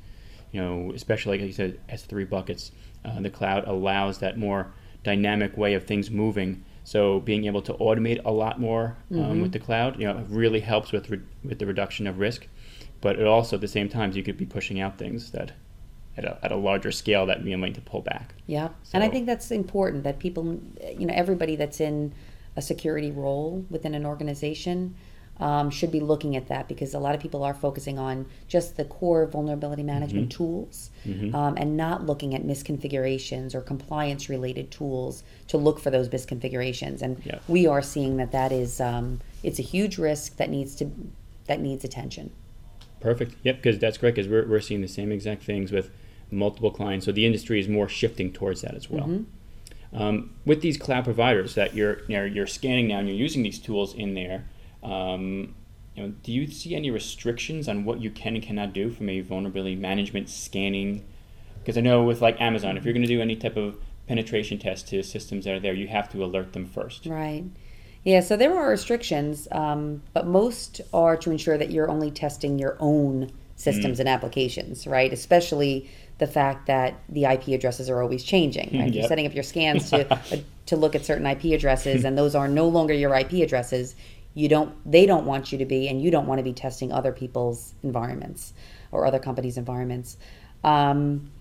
You 0.53 0.63
know, 0.63 0.93
especially 0.95 1.39
like 1.39 1.47
you 1.47 1.53
said, 1.53 1.79
S3 1.89 2.29
buckets. 2.29 2.73
Uh, 3.05 3.21
the 3.21 3.31
cloud 3.31 3.65
allows 3.67 4.19
that 4.19 4.39
more 4.39 4.73
dynamic 5.05 5.57
way 5.57 5.75
of 5.75 5.85
things 5.85 6.11
moving. 6.11 6.65
So 6.89 7.21
being 7.21 7.45
able 7.45 7.61
to 7.61 7.75
automate 7.75 8.25
a 8.25 8.33
lot 8.33 8.59
more 8.59 8.97
um, 9.13 9.43
with 9.43 9.53
the 9.53 9.59
cloud, 9.59 10.01
you 10.01 10.07
know, 10.07 10.25
really 10.27 10.61
helps 10.61 10.91
with 10.91 11.11
re- 11.11 11.21
with 11.45 11.59
the 11.59 11.67
reduction 11.67 12.07
of 12.07 12.19
risk. 12.19 12.47
But 13.03 13.19
it 13.19 13.27
also 13.27 13.57
at 13.57 13.61
the 13.61 13.69
same 13.69 13.91
time, 13.91 14.13
you 14.13 14.23
could 14.23 14.39
be 14.39 14.47
pushing 14.47 14.81
out 14.81 14.97
things 14.97 15.31
that 15.33 15.53
at 16.17 16.25
a, 16.25 16.39
at 16.43 16.51
a 16.51 16.57
larger 16.57 16.91
scale 16.91 17.27
that 17.27 17.45
we 17.45 17.55
might 17.57 17.75
to 17.75 17.83
pull 17.83 18.01
back. 18.01 18.33
Yeah, 18.47 18.71
and 18.95 19.05
I 19.05 19.11
think 19.11 19.27
that's 19.27 19.51
important 19.51 20.03
that 20.05 20.19
people, 20.19 20.59
you 20.99 21.05
know, 21.05 21.13
everybody 21.15 21.57
that's 21.57 21.79
in 21.79 22.15
a 22.57 22.63
security 22.63 23.11
role 23.11 23.67
within 23.69 23.95
an 23.95 24.07
organization 24.07 24.95
um, 25.41 25.71
should 25.71 25.93
be 25.93 26.01
looking 26.01 26.35
at 26.37 26.49
that 26.49 26.69
because 26.69 26.95
a 26.95 26.99
lot 26.99 27.15
of 27.15 27.21
people 27.21 27.45
are 27.45 27.55
focusing 27.55 27.99
on 27.99 28.27
just 28.49 28.77
the 28.77 28.85
core 28.85 29.27
vulnerability 29.27 29.83
management 29.83 30.33
tools 30.33 30.91
um, 31.35 31.57
and 31.57 31.77
not 31.77 32.05
looking 32.07 32.35
at 32.35 32.43
misconfigurations 32.43 33.55
or 33.55 33.61
compliance 33.61 34.29
related 34.29 34.71
tools 34.71 35.23
to 35.47 35.57
look 35.57 35.79
for 35.79 35.91
those 35.91 36.09
misconfigurations. 36.09 37.03
And 37.03 37.23
Yeah. 37.25 37.39
we 37.47 37.67
are 37.67 37.83
seeing 37.83 38.17
that 38.17 38.33
that 38.33 38.53
is 38.53 38.81
um, 38.81 39.21
it's 39.43 39.59
a 39.59 39.63
huge 39.63 39.99
risk 39.99 40.37
that 40.37 40.51
needs 40.51 40.75
to 40.77 40.91
that 41.47 41.61
needs 41.61 41.85
attention. 41.85 42.31
Perfect. 43.01 43.37
Yep, 43.45 43.57
because 43.63 43.79
that's 43.79 43.97
correct. 43.97 44.17
Because 44.17 44.29
we're, 44.31 44.47
we're 44.47 44.61
seeing 44.61 44.81
the 44.83 44.89
same 44.89 45.13
exact 45.13 45.43
things 45.45 45.71
with 45.73 45.91
multiple 46.31 46.71
clients. 46.71 47.07
So 47.07 47.13
the 47.13 47.25
industry 47.25 47.61
is 47.61 47.69
more 47.69 47.89
shifting 47.89 48.33
towards 48.33 48.61
that 48.63 48.75
as 48.75 48.91
well. 48.91 49.25
Um, 49.95 50.35
with 50.45 50.61
these 50.61 50.77
cloud 50.77 51.05
providers 51.05 51.55
that 51.55 51.75
you're 51.75 52.03
you're 52.09 52.47
scanning 52.47 52.89
now 52.89 52.99
and 52.99 53.09
you're 53.09 53.17
using 53.17 53.43
these 53.43 53.59
tools 53.59 53.95
in 53.95 54.15
there, 54.15 54.45
um, 54.83 55.55
you 55.95 56.03
know, 56.03 56.15
do 56.23 56.33
you 56.33 56.47
see 56.47 56.75
any 56.75 56.91
restrictions 56.91 57.69
on 57.69 57.85
what 57.85 58.01
you 58.01 58.11
can 58.11 58.35
and 58.35 58.43
cannot 58.43 58.73
do 58.73 58.91
from 58.91 59.09
a 59.09 59.21
vulnerability 59.21 59.77
management 59.77 60.29
scanning? 60.29 61.05
Because 61.59 61.77
I 61.77 61.81
know 61.81 62.05
with 62.05 62.23
like 62.23 62.41
Amazon, 62.41 62.77
if 62.77 62.85
you're 62.85 62.95
going 62.95 63.03
to 63.03 63.09
do 63.09 63.21
any 63.21 63.37
type 63.37 63.57
of 63.57 63.77
penetration 64.07 64.59
test 64.59 64.89
to 64.89 65.03
systems 65.03 65.45
that 65.45 65.55
are 65.55 65.61
there, 65.61 65.75
you 65.75 65.89
have 65.89 66.11
to 66.13 66.25
alert 66.25 66.53
them 66.53 66.67
first. 66.67 67.07
Right. 67.07 67.45
Yeah, 68.05 68.21
so 68.21 68.37
there 68.37 68.57
are 68.57 68.71
restrictions, 68.71 69.49
um, 69.51 70.03
but 70.15 70.27
most 70.27 70.81
are 70.93 71.17
to 71.17 71.31
ensure 71.31 71.59
that 71.59 71.71
you're 71.71 71.91
only 71.91 72.11
testing 72.11 72.59
your 72.59 72.77
own 72.81 73.31
systems 73.57 73.99
and 73.99 74.09
applications, 74.09 74.87
right? 74.87 75.13
Especially 75.13 75.91
the 76.19 76.27
fact 76.27 76.67
that 76.67 76.95
the 77.09 77.25
IP 77.25 77.49
addresses 77.49 77.91
are 77.91 78.01
always 78.03 78.25
changing. 78.25 78.79
Right? 78.79 78.93
You're 78.93 79.09
setting 79.09 79.27
up 79.27 79.35
your 79.35 79.43
scans 79.43 79.91
to 79.91 80.13
uh, 80.13 80.19
to 80.67 80.77
look 80.77 80.95
at 80.95 81.05
certain 81.05 81.27
IP 81.27 81.45
addresses, 81.47 82.05
and 82.05 82.17
those 82.17 82.35
are 82.35 82.49
no 82.49 82.69
longer 82.69 82.95
your 82.95 83.15
IP 83.15 83.33
addresses. 83.35 83.95
You 84.39 84.49
don't. 84.49 84.73
They 84.89 85.05
don't 85.05 85.27
want 85.27 85.51
you 85.51 85.59
to 85.59 85.65
be, 85.65 85.89
and 85.89 86.01
you 86.01 86.13
don't 86.13 86.27
want 86.27 86.39
to 86.39 86.45
be 86.45 86.53
testing 86.53 86.93
other 86.93 87.11
people's 87.11 87.75
environments 87.83 88.55
or 88.93 89.05
other 89.05 89.19
companies' 89.19 89.59
environments. 89.59 90.17
Um, 90.63 91.33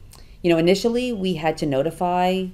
you 0.42 0.50
know, 0.50 0.58
initially 0.58 1.14
we 1.14 1.36
had 1.36 1.58
to 1.58 1.68
notify 1.68 2.48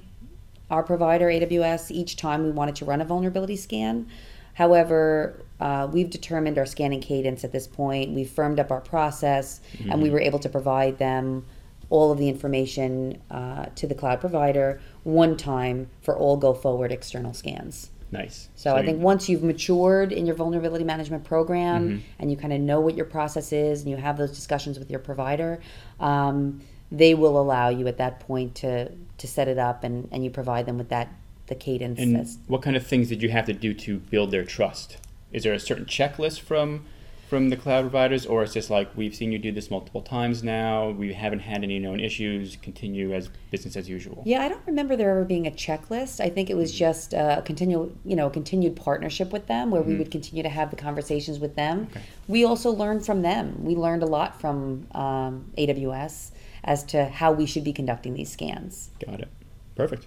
our 0.70 0.82
provider, 0.82 1.28
AWS, 1.28 1.90
each 1.90 2.16
time 2.16 2.44
we 2.44 2.50
wanted 2.50 2.76
to 2.76 2.84
run 2.84 3.00
a 3.00 3.06
vulnerability 3.06 3.56
scan. 3.56 4.06
However, 4.52 5.42
uh, 5.60 5.88
we've 5.90 6.10
determined 6.10 6.58
our 6.58 6.66
scanning 6.66 7.00
cadence 7.00 7.42
at 7.44 7.52
this 7.52 7.66
point. 7.66 8.12
We've 8.12 8.28
firmed 8.28 8.60
up 8.60 8.70
our 8.70 8.82
process, 8.82 9.62
and 9.90 10.02
we 10.02 10.10
were 10.10 10.20
able 10.20 10.40
to 10.40 10.50
provide 10.50 10.98
them 10.98 11.46
all 11.88 12.12
of 12.12 12.18
the 12.18 12.28
information 12.28 13.22
uh, 13.30 13.66
to 13.76 13.86
the 13.86 13.94
cloud 13.94 14.20
provider 14.20 14.78
one 15.04 15.38
time 15.38 15.88
for 16.02 16.14
all 16.14 16.36
go 16.36 16.52
forward 16.52 16.92
external 16.92 17.32
scans. 17.32 17.90
Nice. 18.14 18.48
So, 18.54 18.74
I 18.74 18.80
you- 18.80 18.86
think 18.86 19.02
once 19.02 19.28
you've 19.28 19.42
matured 19.42 20.12
in 20.12 20.24
your 20.26 20.34
vulnerability 20.34 20.84
management 20.84 21.24
program 21.24 22.02
and 22.18 22.30
you 22.30 22.36
kind 22.36 22.52
of 22.52 22.60
know 22.60 22.80
what 22.80 22.94
your 22.94 23.06
process 23.06 23.52
is 23.52 23.82
and 23.82 23.90
you 23.90 23.96
have 23.96 24.16
those 24.16 24.30
discussions 24.30 24.78
with 24.78 24.90
your 24.90 25.00
provider, 25.00 25.60
um, 26.00 26.60
they 26.90 27.14
will 27.14 27.40
allow 27.40 27.68
you 27.68 27.86
at 27.88 27.98
that 27.98 28.20
point 28.20 28.54
to 28.56 28.90
to 29.16 29.28
set 29.28 29.48
it 29.48 29.58
up 29.58 29.84
and, 29.84 30.08
and 30.10 30.24
you 30.24 30.30
provide 30.30 30.66
them 30.66 30.76
with 30.78 30.88
that 30.88 31.08
the 31.46 31.54
cadence. 31.54 32.00
And 32.00 32.26
what 32.46 32.62
kind 32.62 32.76
of 32.76 32.86
things 32.86 33.08
did 33.08 33.22
you 33.22 33.28
have 33.30 33.46
to 33.46 33.52
do 33.52 33.74
to 33.74 33.98
build 33.98 34.30
their 34.30 34.44
trust? 34.44 34.96
Is 35.32 35.42
there 35.42 35.52
a 35.52 35.60
certain 35.60 35.84
checklist 35.84 36.40
from 36.40 36.86
from 37.34 37.48
the 37.48 37.56
cloud 37.56 37.80
providers, 37.80 38.26
or 38.26 38.44
it's 38.44 38.52
just 38.52 38.70
like 38.70 38.96
we've 38.96 39.12
seen 39.12 39.32
you 39.32 39.40
do 39.40 39.50
this 39.50 39.68
multiple 39.68 40.00
times 40.00 40.44
now, 40.44 40.90
we 40.90 41.12
haven't 41.12 41.40
had 41.40 41.64
any 41.64 41.80
known 41.80 41.98
issues, 41.98 42.54
continue 42.62 43.12
as 43.12 43.28
business 43.50 43.76
as 43.76 43.88
usual? 43.88 44.22
yeah, 44.24 44.40
I 44.42 44.48
don't 44.48 44.64
remember 44.66 44.94
there 44.94 45.10
ever 45.10 45.24
being 45.24 45.48
a 45.48 45.50
checklist. 45.50 46.20
I 46.20 46.28
think 46.28 46.48
it 46.48 46.56
was 46.56 46.70
mm-hmm. 46.70 46.78
just 46.78 47.12
uh, 47.12 47.36
a 47.40 47.42
continual, 47.42 47.90
you 48.04 48.14
know, 48.14 48.30
continued 48.30 48.76
partnership 48.76 49.32
with 49.32 49.48
them 49.48 49.72
where 49.72 49.82
we 49.82 49.94
mm-hmm. 49.94 49.98
would 49.98 50.12
continue 50.12 50.44
to 50.44 50.48
have 50.48 50.70
the 50.70 50.76
conversations 50.76 51.40
with 51.40 51.56
them. 51.56 51.88
We 52.28 52.44
also 52.44 52.70
learned 52.70 53.04
from 53.04 53.22
them. 53.22 53.64
We 53.64 53.74
learned 53.74 54.04
a 54.04 54.06
lot 54.06 54.40
from 54.40 54.86
um, 54.92 55.50
AWS 55.58 56.30
as 56.62 56.84
to 56.84 57.06
how 57.06 57.32
we 57.32 57.46
should 57.46 57.64
be 57.64 57.72
conducting 57.72 58.14
these 58.14 58.30
scans. 58.30 58.90
Got 59.04 59.22
it. 59.22 59.28
Perfect. 59.74 60.06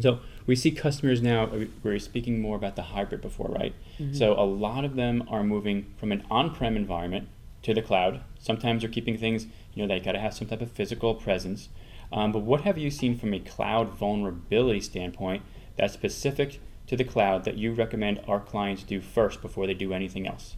So 0.00 0.18
we 0.48 0.56
see 0.56 0.70
customers 0.72 1.22
now. 1.22 1.44
Uh, 1.44 1.58
we- 1.58 1.70
We're 1.84 1.98
speaking 2.00 2.40
more 2.40 2.56
about 2.56 2.74
the 2.74 2.82
hybrid 2.82 3.20
before, 3.20 3.48
right? 3.48 3.74
Mm-hmm. 4.00 4.14
So 4.14 4.32
a 4.32 4.42
lot 4.44 4.84
of 4.84 4.96
them 4.96 5.22
are 5.28 5.44
moving 5.44 5.86
from 5.98 6.10
an 6.10 6.24
on-prem 6.30 6.74
environment 6.74 7.28
to 7.62 7.74
the 7.74 7.82
cloud. 7.82 8.22
Sometimes 8.40 8.82
they're 8.82 8.90
keeping 8.90 9.18
things. 9.18 9.46
You 9.74 9.82
know, 9.82 9.94
they 9.94 10.00
got 10.00 10.12
to 10.12 10.18
have 10.18 10.34
some 10.34 10.48
type 10.48 10.62
of 10.62 10.72
physical 10.72 11.14
presence. 11.14 11.68
Um, 12.10 12.32
but 12.32 12.40
what 12.40 12.62
have 12.62 12.78
you 12.78 12.90
seen 12.90 13.18
from 13.18 13.34
a 13.34 13.38
cloud 13.40 13.90
vulnerability 13.90 14.80
standpoint 14.80 15.42
that's 15.76 15.92
specific 15.92 16.60
to 16.86 16.96
the 16.96 17.04
cloud 17.04 17.44
that 17.44 17.58
you 17.58 17.72
recommend 17.74 18.20
our 18.26 18.40
clients 18.40 18.82
do 18.82 19.00
first 19.02 19.42
before 19.42 19.66
they 19.66 19.74
do 19.74 19.92
anything 19.92 20.26
else? 20.26 20.56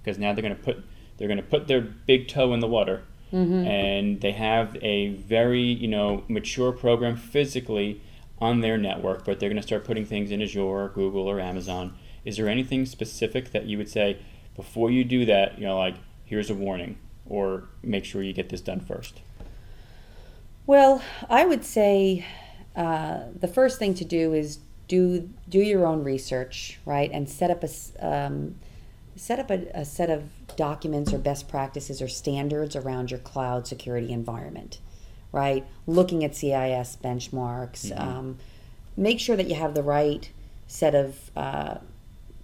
Because 0.00 0.18
now 0.18 0.32
they're 0.32 0.42
going 0.42 0.56
to 0.56 0.62
put 0.62 0.84
they're 1.18 1.28
going 1.28 1.38
to 1.38 1.42
put 1.42 1.66
their 1.66 1.80
big 1.80 2.28
toe 2.28 2.54
in 2.54 2.60
the 2.60 2.66
water, 2.68 3.02
mm-hmm. 3.32 3.66
and 3.66 4.20
they 4.20 4.32
have 4.32 4.76
a 4.82 5.08
very 5.08 5.62
you 5.62 5.88
know 5.88 6.22
mature 6.28 6.70
program 6.70 7.16
physically 7.16 8.00
on 8.42 8.60
their 8.60 8.76
network, 8.76 9.24
but 9.24 9.38
they're 9.38 9.48
going 9.48 9.60
to 9.60 9.66
start 9.66 9.84
putting 9.84 10.04
things 10.04 10.32
in 10.32 10.42
Azure, 10.42 10.60
or 10.60 10.88
Google, 10.88 11.28
or 11.28 11.38
Amazon. 11.38 11.96
Is 12.24 12.36
there 12.36 12.48
anything 12.48 12.84
specific 12.86 13.52
that 13.52 13.66
you 13.66 13.78
would 13.78 13.88
say 13.88 14.18
before 14.56 14.90
you 14.90 15.04
do 15.04 15.24
that? 15.26 15.58
You 15.58 15.66
know, 15.66 15.78
like 15.78 15.94
here's 16.24 16.50
a 16.50 16.54
warning, 16.54 16.98
or 17.24 17.68
make 17.82 18.04
sure 18.04 18.20
you 18.20 18.32
get 18.32 18.48
this 18.48 18.60
done 18.60 18.80
first. 18.80 19.20
Well, 20.66 21.02
I 21.30 21.44
would 21.44 21.64
say 21.64 22.26
uh, 22.74 23.20
the 23.38 23.48
first 23.48 23.78
thing 23.78 23.94
to 23.94 24.04
do 24.04 24.34
is 24.34 24.58
do 24.88 25.30
do 25.48 25.60
your 25.60 25.86
own 25.86 26.02
research, 26.02 26.80
right, 26.84 27.10
and 27.12 27.30
set 27.30 27.50
up 27.50 27.62
a 27.62 27.70
um, 28.04 28.56
set 29.14 29.38
up 29.38 29.50
a, 29.50 29.66
a 29.72 29.84
set 29.84 30.10
of 30.10 30.24
documents 30.56 31.12
or 31.12 31.18
best 31.18 31.48
practices 31.48 32.02
or 32.02 32.08
standards 32.08 32.74
around 32.74 33.12
your 33.12 33.20
cloud 33.20 33.68
security 33.68 34.12
environment, 34.12 34.80
right? 35.32 35.64
Looking 35.86 36.24
at 36.24 36.36
CIS 36.36 36.98
benchmarks, 37.02 37.98
um, 37.98 38.38
make 38.96 39.18
sure 39.18 39.36
that 39.36 39.48
you 39.48 39.54
have 39.54 39.74
the 39.74 39.82
right 39.82 40.30
set 40.66 40.94
of 40.94 41.30
uh, 41.34 41.76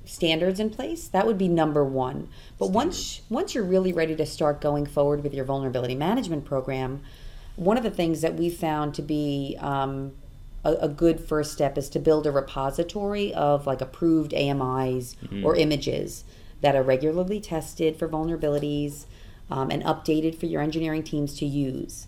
standards 0.05 0.59
in 0.59 0.71
place. 0.71 1.07
That 1.09 1.27
would 1.27 1.39
be 1.39 1.49
number 1.49 1.85
one. 1.85 2.29
But 2.59 2.71
once 2.71 3.21
once 3.29 3.55
you're 3.55 3.65
really 3.65 3.93
ready 3.93 4.17
to 4.17 4.27
start 4.27 4.61
going 4.61 4.87
forward 4.87 5.23
with 5.23 5.35
your 5.35 5.45
vulnerability 5.45 5.95
management 5.95 6.45
program 6.45 7.03
one 7.59 7.77
of 7.77 7.83
the 7.83 7.91
things 7.91 8.21
that 8.21 8.37
we 8.37 8.49
found 8.49 8.95
to 8.95 9.03
be 9.03 9.57
um, 9.59 10.13
a, 10.65 10.75
a 10.75 10.89
good 10.89 11.21
first 11.21 11.53
step 11.53 11.77
is 11.77 11.89
to 11.89 11.99
build 11.99 12.25
a 12.25 12.31
repository 12.31 13.35
of 13.35 13.67
like 13.67 13.81
approved 13.81 14.33
AMIs 14.33 15.17
or 15.45 15.57
images 15.57 16.25
that 16.61 16.77
are 16.77 16.85
regularly 16.85 17.41
tested 17.41 17.97
for 17.97 18.09
vulnerabilities 18.09 19.07
um, 19.51 19.71
and 19.71 19.83
updated 19.83 20.39
for 20.39 20.47
your 20.47 20.63
engineering 20.63 21.03
teams 21.03 21.37
to 21.39 21.47
use 21.47 22.07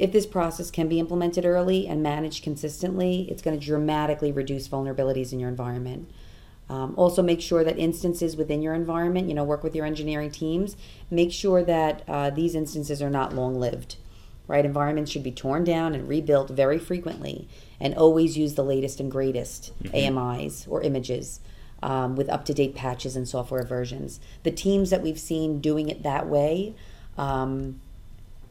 if 0.00 0.12
this 0.12 0.24
process 0.24 0.70
can 0.70 0.88
be 0.88 0.98
implemented 0.98 1.44
early 1.44 1.86
and 1.86 2.02
managed 2.02 2.42
consistently, 2.42 3.26
it's 3.30 3.42
going 3.42 3.58
to 3.58 3.64
dramatically 3.64 4.32
reduce 4.32 4.66
vulnerabilities 4.66 5.30
in 5.30 5.38
your 5.38 5.50
environment. 5.50 6.10
Um, 6.70 6.94
also, 6.96 7.22
make 7.22 7.42
sure 7.42 7.62
that 7.64 7.78
instances 7.78 8.34
within 8.34 8.62
your 8.62 8.72
environment, 8.72 9.28
you 9.28 9.34
know, 9.34 9.44
work 9.44 9.62
with 9.62 9.76
your 9.76 9.84
engineering 9.84 10.30
teams, 10.30 10.74
make 11.10 11.32
sure 11.32 11.62
that 11.64 12.02
uh, 12.08 12.30
these 12.30 12.54
instances 12.54 13.02
are 13.02 13.10
not 13.10 13.34
long 13.34 13.56
lived, 13.60 13.96
right? 14.48 14.64
Environments 14.64 15.10
should 15.10 15.22
be 15.22 15.32
torn 15.32 15.64
down 15.64 15.94
and 15.94 16.08
rebuilt 16.08 16.48
very 16.48 16.78
frequently 16.78 17.46
and 17.78 17.94
always 17.94 18.38
use 18.38 18.54
the 18.54 18.64
latest 18.64 19.00
and 19.00 19.10
greatest 19.10 19.72
mm-hmm. 19.82 20.18
AMIs 20.18 20.66
or 20.68 20.80
images. 20.82 21.40
Um, 21.82 22.14
with 22.14 22.28
up 22.28 22.44
to 22.44 22.52
date 22.52 22.74
patches 22.74 23.16
and 23.16 23.26
software 23.26 23.64
versions. 23.64 24.20
The 24.42 24.50
teams 24.50 24.90
that 24.90 25.00
we've 25.00 25.18
seen 25.18 25.62
doing 25.62 25.88
it 25.88 26.02
that 26.02 26.28
way, 26.28 26.74
um, 27.16 27.80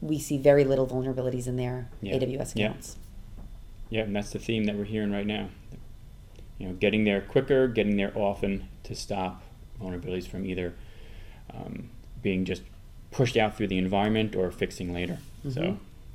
we 0.00 0.18
see 0.18 0.38
very 0.38 0.64
little 0.64 0.86
vulnerabilities 0.86 1.46
in 1.46 1.56
their 1.56 1.88
yeah. 2.00 2.14
AWS 2.14 2.56
accounts. 2.56 2.96
Yeah. 3.90 3.98
yeah, 3.98 4.04
and 4.04 4.16
that's 4.16 4.30
the 4.30 4.38
theme 4.38 4.64
that 4.64 4.76
we're 4.76 4.84
hearing 4.84 5.12
right 5.12 5.26
now 5.26 5.50
you 6.60 6.68
know, 6.68 6.74
getting 6.74 7.04
there 7.04 7.22
quicker, 7.22 7.66
getting 7.66 7.96
there 7.96 8.12
often 8.14 8.68
to 8.84 8.94
stop 8.94 9.42
vulnerabilities 9.80 10.28
from 10.28 10.44
either 10.44 10.74
um, 11.54 11.88
being 12.22 12.44
just 12.44 12.62
pushed 13.10 13.36
out 13.36 13.56
through 13.56 13.66
the 13.66 13.78
environment 13.78 14.36
or 14.36 14.50
fixing 14.50 14.92
later. 14.92 15.18
Mm-hmm. 15.38 15.50
So, 15.52 15.62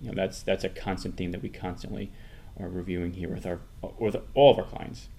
you 0.01 0.07
know, 0.07 0.13
that's 0.13 0.43
that's 0.43 0.63
a 0.63 0.69
constant 0.69 1.17
theme 1.17 1.31
that 1.31 1.41
we 1.41 1.49
constantly 1.49 2.11
are 2.59 2.69
reviewing 2.69 3.13
here 3.13 3.27
with 3.27 3.47
our 3.47 3.59
with 3.97 4.15
all 4.35 4.51
of 4.51 4.59
our 4.59 4.65
clients. 4.65 5.09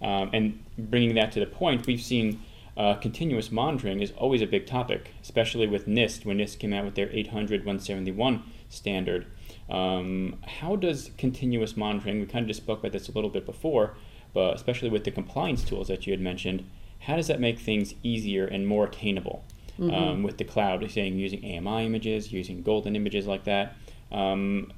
Um, 0.00 0.30
and 0.32 0.64
bringing 0.78 1.14
that 1.16 1.30
to 1.32 1.40
the 1.40 1.46
point, 1.46 1.86
we've 1.86 2.00
seen 2.00 2.40
uh, 2.80 2.94
continuous 2.94 3.50
monitoring 3.50 4.00
is 4.00 4.12
always 4.12 4.42
a 4.42 4.46
big 4.46 4.66
topic, 4.66 5.12
especially 5.22 5.66
with 5.66 5.86
NIST 5.86 6.24
when 6.24 6.38
NIST 6.38 6.58
came 6.58 6.72
out 6.72 6.84
with 6.84 6.94
their 6.94 7.10
800 7.10 7.60
171 7.60 8.42
standard. 8.68 9.26
Um, 9.68 10.38
how 10.46 10.76
does 10.76 11.10
continuous 11.18 11.76
monitoring? 11.76 12.20
We 12.20 12.26
kind 12.26 12.44
of 12.44 12.48
just 12.48 12.62
spoke 12.62 12.80
about 12.80 12.92
this 12.92 13.08
a 13.08 13.12
little 13.12 13.30
bit 13.30 13.46
before 13.46 13.94
but 14.32 14.54
especially 14.54 14.90
with 14.90 15.04
the 15.04 15.10
compliance 15.10 15.64
tools 15.64 15.88
that 15.88 16.06
you 16.06 16.12
had 16.12 16.20
mentioned, 16.20 16.68
how 17.00 17.16
does 17.16 17.26
that 17.28 17.40
make 17.40 17.58
things 17.58 17.94
easier 18.02 18.46
and 18.46 18.66
more 18.66 18.84
attainable 18.84 19.44
mm-hmm. 19.78 19.94
um, 19.94 20.22
with 20.22 20.38
the 20.38 20.44
cloud? 20.44 20.88
Saying 20.90 21.18
using 21.18 21.44
AMI 21.44 21.86
images, 21.86 22.32
using 22.32 22.62
golden 22.62 22.94
images 22.94 23.26
like 23.26 23.44
that. 23.44 23.76
Um, 24.12 24.72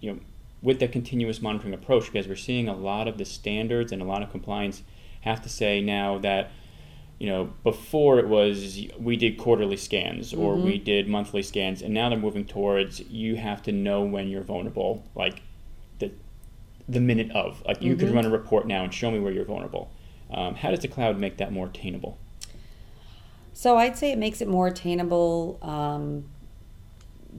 you 0.00 0.12
know, 0.12 0.20
with 0.62 0.80
the 0.80 0.88
continuous 0.88 1.40
monitoring 1.40 1.74
approach, 1.74 2.06
because 2.06 2.26
we're 2.26 2.36
seeing 2.36 2.68
a 2.68 2.74
lot 2.74 3.06
of 3.06 3.18
the 3.18 3.24
standards 3.24 3.92
and 3.92 4.02
a 4.02 4.04
lot 4.04 4.22
of 4.22 4.30
compliance 4.30 4.82
have 5.20 5.42
to 5.42 5.48
say 5.48 5.80
now 5.80 6.18
that 6.18 6.50
you 7.18 7.28
know 7.28 7.52
before 7.64 8.18
it 8.18 8.28
was 8.28 8.78
we 8.98 9.16
did 9.16 9.38
quarterly 9.38 9.76
scans 9.76 10.32
or 10.32 10.54
mm-hmm. 10.54 10.64
we 10.64 10.78
did 10.78 11.08
monthly 11.08 11.42
scans 11.42 11.82
and 11.82 11.92
now 11.92 12.08
they're 12.08 12.18
moving 12.18 12.44
towards 12.44 13.00
you 13.00 13.36
have 13.36 13.62
to 13.62 13.72
know 13.72 14.02
when 14.02 14.28
you're 14.28 14.44
vulnerable 14.44 15.04
like 15.14 15.42
the 15.98 16.12
the 16.88 17.00
minute 17.00 17.30
of. 17.32 17.62
Like 17.66 17.82
you 17.82 17.92
mm-hmm. 17.92 18.06
could 18.06 18.14
run 18.14 18.24
a 18.24 18.30
report 18.30 18.66
now 18.66 18.82
and 18.82 18.92
show 18.92 19.10
me 19.10 19.20
where 19.20 19.32
you're 19.32 19.44
vulnerable. 19.44 19.90
Um, 20.30 20.54
how 20.54 20.70
does 20.70 20.80
the 20.80 20.88
cloud 20.88 21.18
make 21.18 21.36
that 21.36 21.52
more 21.52 21.66
attainable? 21.66 22.18
So 23.52 23.76
I'd 23.76 23.98
say 23.98 24.12
it 24.12 24.18
makes 24.18 24.40
it 24.40 24.48
more 24.48 24.68
attainable 24.68 25.58
um, 25.62 26.24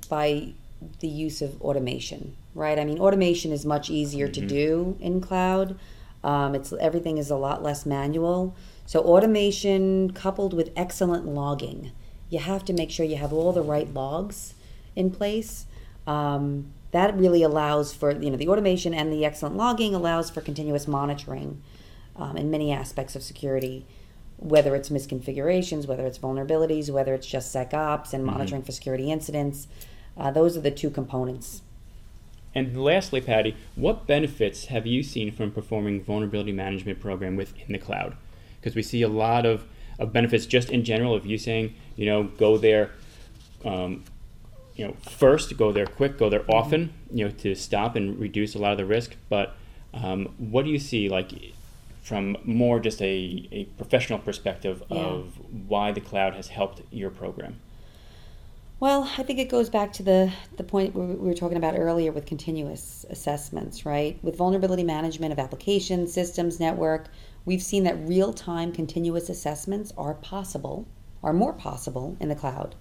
by 0.10 0.54
the 1.00 1.08
use 1.08 1.42
of 1.42 1.62
automation, 1.62 2.36
right? 2.54 2.78
I 2.78 2.86
mean, 2.86 3.00
automation 3.00 3.52
is 3.52 3.66
much 3.66 3.90
easier 3.90 4.28
mm-hmm. 4.28 4.42
to 4.42 4.48
do 4.48 4.98
in 5.00 5.22
cloud. 5.22 5.78
Um, 6.24 6.56
it's 6.56 6.74
everything 6.74 7.18
is 7.18 7.30
a 7.30 7.38
lot 7.38 7.64
less 7.64 7.86
manual. 7.86 8.56
So 8.90 9.02
automation 9.02 10.14
coupled 10.14 10.52
with 10.52 10.72
excellent 10.76 11.28
logging, 11.28 11.92
you 12.32 12.40
have 12.40 12.66
to 12.66 12.74
make 12.74 12.90
sure 12.90 13.06
you 13.06 13.18
have 13.18 13.32
all 13.32 13.54
the 13.54 13.62
right 13.62 13.88
logs 13.94 14.56
in 14.96 15.12
place. 15.12 15.68
Um, 16.08 16.74
that 16.90 17.16
really 17.16 17.44
allows 17.44 17.94
for 17.94 18.20
you 18.20 18.32
know 18.32 18.36
the 18.36 18.48
automation 18.48 18.96
and 18.96 19.14
the 19.14 19.26
excellent 19.26 19.56
logging 19.56 19.94
allows 19.94 20.32
for 20.32 20.42
continuous 20.42 20.88
monitoring 20.88 21.62
um, 22.16 22.36
in 22.36 22.50
many 22.50 22.72
aspects 22.72 23.16
of 23.16 23.22
security 23.22 23.86
whether 24.38 24.76
it's 24.76 24.90
misconfigurations 24.90 25.88
whether 25.88 26.08
it's 26.08 26.18
vulnerabilities 26.18 26.90
whether 26.90 27.14
it's 27.14 27.28
just 27.28 27.54
secops 27.54 28.12
and 28.12 28.24
mm-hmm. 28.24 28.38
monitoring 28.38 28.64
for 28.64 28.72
security 28.72 29.12
incidents 29.12 29.68
uh, 30.18 30.32
those 30.32 30.58
are 30.58 30.62
the 30.62 30.72
two 30.72 30.90
components 30.90 31.62
and 32.56 32.84
lastly 32.84 33.22
patty 33.22 33.56
what 33.76 34.08
benefits 34.08 34.66
have 34.66 34.88
you 34.88 35.04
seen 35.04 35.32
from 35.32 35.52
performing 35.52 36.04
vulnerability 36.04 36.52
management 36.52 37.00
program 37.00 37.36
within 37.36 37.72
the 37.72 37.78
cloud 37.78 38.18
because 38.60 38.76
we 38.76 38.82
see 38.82 39.02
a 39.02 39.08
lot 39.08 39.46
of, 39.46 39.66
of 39.98 40.12
benefits 40.14 40.46
just 40.46 40.70
in 40.70 40.84
general 40.84 41.14
of 41.14 41.26
you 41.26 41.38
saying 41.38 41.74
you 41.96 42.06
know 42.06 42.24
go 42.24 42.58
there 42.58 42.92
um, 43.66 44.04
you 44.80 44.88
know, 44.88 44.96
first 45.02 45.58
go 45.58 45.74
there 45.74 45.86
quick, 45.86 46.18
go 46.18 46.30
there 46.30 46.50
often, 46.50 46.94
you 47.12 47.26
know, 47.26 47.32
to 47.32 47.54
stop 47.54 47.98
and 47.98 48.18
reduce 48.18 48.56
a 48.56 48.60
lot 48.60 48.72
of 48.72 48.78
the 48.78 48.86
risk. 48.86 49.18
But 49.28 49.58
um, 49.94 50.34
what 50.38 50.64
do 50.64 50.72
you 50.72 50.80
see, 50.80 51.10
like, 51.10 51.34
from 52.02 52.38
more 52.46 52.80
just 52.80 53.02
a, 53.02 53.46
a 53.52 53.66
professional 53.76 54.20
perspective 54.20 54.82
yeah. 54.90 54.98
of 54.98 55.34
why 55.68 55.92
the 55.92 56.00
cloud 56.00 56.34
has 56.34 56.48
helped 56.48 56.82
your 56.92 57.10
program? 57.10 57.60
Well, 58.82 59.12
I 59.18 59.24
think 59.24 59.40
it 59.40 59.50
goes 59.50 59.70
back 59.70 59.92
to 59.94 60.04
the, 60.04 60.32
the 60.56 60.64
point 60.64 60.96
we 60.96 61.16
were 61.16 61.34
talking 61.34 61.58
about 61.58 61.78
earlier 61.78 62.14
with 62.14 62.26
continuous 62.26 63.06
assessments, 63.10 63.86
right? 63.86 64.18
With 64.24 64.38
vulnerability 64.38 64.84
management 64.84 65.34
of 65.34 65.40
applications, 65.40 66.14
systems, 66.14 66.62
network, 66.62 67.10
we've 67.44 67.62
seen 67.62 67.84
that 67.84 68.00
real 68.08 68.32
time 68.32 68.72
continuous 68.72 69.28
assessments 69.28 69.92
are 69.98 70.14
possible, 70.14 70.88
are 71.22 71.34
more 71.34 71.52
possible 71.52 72.16
in 72.22 72.30
the 72.30 72.36
cloud 72.36 72.76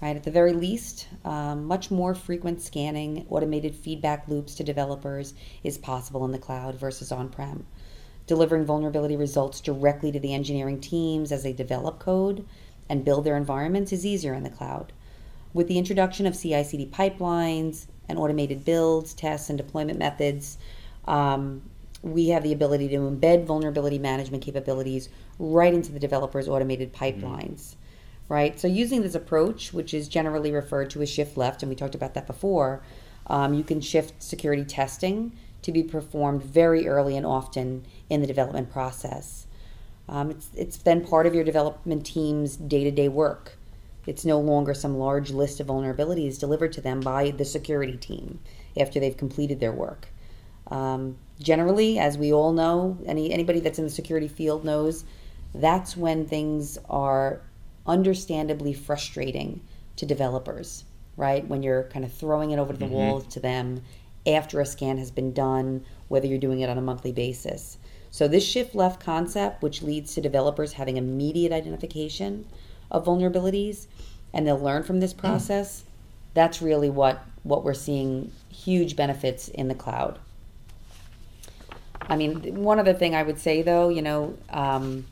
right? 0.00 0.16
At 0.16 0.24
the 0.24 0.30
very 0.30 0.52
least, 0.52 1.08
um, 1.24 1.64
much 1.64 1.90
more 1.90 2.14
frequent 2.14 2.60
scanning, 2.60 3.26
automated 3.30 3.74
feedback 3.74 4.28
loops 4.28 4.54
to 4.56 4.64
developers 4.64 5.34
is 5.64 5.78
possible 5.78 6.24
in 6.24 6.32
the 6.32 6.38
cloud 6.38 6.76
versus 6.76 7.10
on 7.10 7.28
prem. 7.28 7.66
Delivering 8.26 8.64
vulnerability 8.64 9.16
results 9.16 9.60
directly 9.60 10.12
to 10.12 10.20
the 10.20 10.34
engineering 10.34 10.80
teams 10.80 11.32
as 11.32 11.42
they 11.42 11.52
develop 11.52 11.98
code 11.98 12.46
and 12.88 13.04
build 13.04 13.24
their 13.24 13.36
environments 13.36 13.92
is 13.92 14.06
easier 14.06 14.34
in 14.34 14.44
the 14.44 14.50
cloud. 14.50 14.92
With 15.54 15.68
the 15.68 15.78
introduction 15.78 16.26
of 16.26 16.38
CI 16.38 16.62
CD 16.64 16.86
pipelines 16.86 17.86
and 18.08 18.18
automated 18.18 18.64
builds, 18.64 19.14
tests, 19.14 19.48
and 19.48 19.58
deployment 19.58 19.98
methods, 19.98 20.58
um, 21.06 21.62
we 22.02 22.28
have 22.28 22.42
the 22.42 22.52
ability 22.52 22.88
to 22.88 22.96
embed 22.96 23.44
vulnerability 23.44 23.98
management 23.98 24.42
capabilities 24.42 25.08
right 25.38 25.74
into 25.74 25.90
the 25.92 25.98
developer's 25.98 26.48
automated 26.48 26.92
pipelines. 26.92 27.60
Mm-hmm 27.60 27.78
right? 28.28 28.58
So 28.60 28.68
using 28.68 29.02
this 29.02 29.14
approach, 29.14 29.72
which 29.72 29.94
is 29.94 30.08
generally 30.08 30.52
referred 30.52 30.90
to 30.90 31.02
as 31.02 31.08
shift 31.08 31.36
left, 31.36 31.62
and 31.62 31.70
we 31.70 31.76
talked 31.76 31.94
about 31.94 32.14
that 32.14 32.26
before, 32.26 32.82
um, 33.26 33.54
you 33.54 33.64
can 33.64 33.80
shift 33.80 34.22
security 34.22 34.64
testing 34.64 35.32
to 35.62 35.72
be 35.72 35.82
performed 35.82 36.42
very 36.42 36.86
early 36.86 37.16
and 37.16 37.26
often 37.26 37.84
in 38.08 38.20
the 38.20 38.26
development 38.26 38.70
process. 38.70 39.46
Um, 40.08 40.30
it's, 40.30 40.50
it's 40.54 40.76
then 40.78 41.04
part 41.04 41.26
of 41.26 41.34
your 41.34 41.44
development 41.44 42.06
team's 42.06 42.56
day 42.56 42.84
to 42.84 42.90
day 42.90 43.08
work. 43.08 43.57
It's 44.08 44.24
no 44.24 44.40
longer 44.40 44.72
some 44.72 44.96
large 44.96 45.32
list 45.32 45.60
of 45.60 45.66
vulnerabilities 45.66 46.40
delivered 46.40 46.72
to 46.72 46.80
them 46.80 47.00
by 47.00 47.30
the 47.30 47.44
security 47.44 47.98
team 47.98 48.38
after 48.74 48.98
they've 48.98 49.14
completed 49.14 49.60
their 49.60 49.70
work. 49.70 50.08
Um, 50.68 51.18
generally, 51.38 51.98
as 51.98 52.16
we 52.16 52.32
all 52.32 52.54
know, 52.54 52.96
any 53.04 53.30
anybody 53.30 53.60
that's 53.60 53.78
in 53.78 53.84
the 53.84 53.90
security 53.90 54.26
field 54.26 54.64
knows, 54.64 55.04
that's 55.54 55.94
when 55.94 56.24
things 56.24 56.78
are 56.88 57.42
understandably 57.86 58.72
frustrating 58.72 59.60
to 59.96 60.06
developers, 60.06 60.84
right? 61.18 61.46
When 61.46 61.62
you're 61.62 61.82
kind 61.84 62.06
of 62.06 62.10
throwing 62.10 62.52
it 62.52 62.58
over 62.58 62.72
to 62.72 62.78
the 62.78 62.86
mm-hmm. 62.86 62.94
wall 62.94 63.20
to 63.20 63.40
them 63.40 63.82
after 64.26 64.62
a 64.62 64.64
scan 64.64 64.96
has 64.96 65.10
been 65.10 65.34
done, 65.34 65.84
whether 66.08 66.26
you're 66.26 66.38
doing 66.38 66.60
it 66.60 66.70
on 66.70 66.78
a 66.78 66.82
monthly 66.82 67.12
basis. 67.12 67.76
So, 68.10 68.26
this 68.26 68.46
shift 68.46 68.74
left 68.74 69.00
concept, 69.00 69.62
which 69.62 69.82
leads 69.82 70.14
to 70.14 70.22
developers 70.22 70.72
having 70.72 70.96
immediate 70.96 71.52
identification 71.52 72.46
of 72.90 73.04
vulnerabilities, 73.04 73.86
and 74.32 74.46
they'll 74.46 74.58
learn 74.58 74.82
from 74.82 75.00
this 75.00 75.12
process, 75.12 75.84
that's 76.34 76.62
really 76.62 76.90
what, 76.90 77.24
what 77.42 77.64
we're 77.64 77.74
seeing 77.74 78.32
huge 78.50 78.96
benefits 78.96 79.48
in 79.48 79.68
the 79.68 79.74
cloud. 79.74 80.18
I 82.02 82.16
mean, 82.16 82.62
one 82.62 82.78
other 82.78 82.94
thing 82.94 83.14
I 83.14 83.22
would 83.22 83.38
say 83.38 83.62
though, 83.62 83.88
you 83.88 84.02
know, 84.02 84.36
um, 84.50 85.04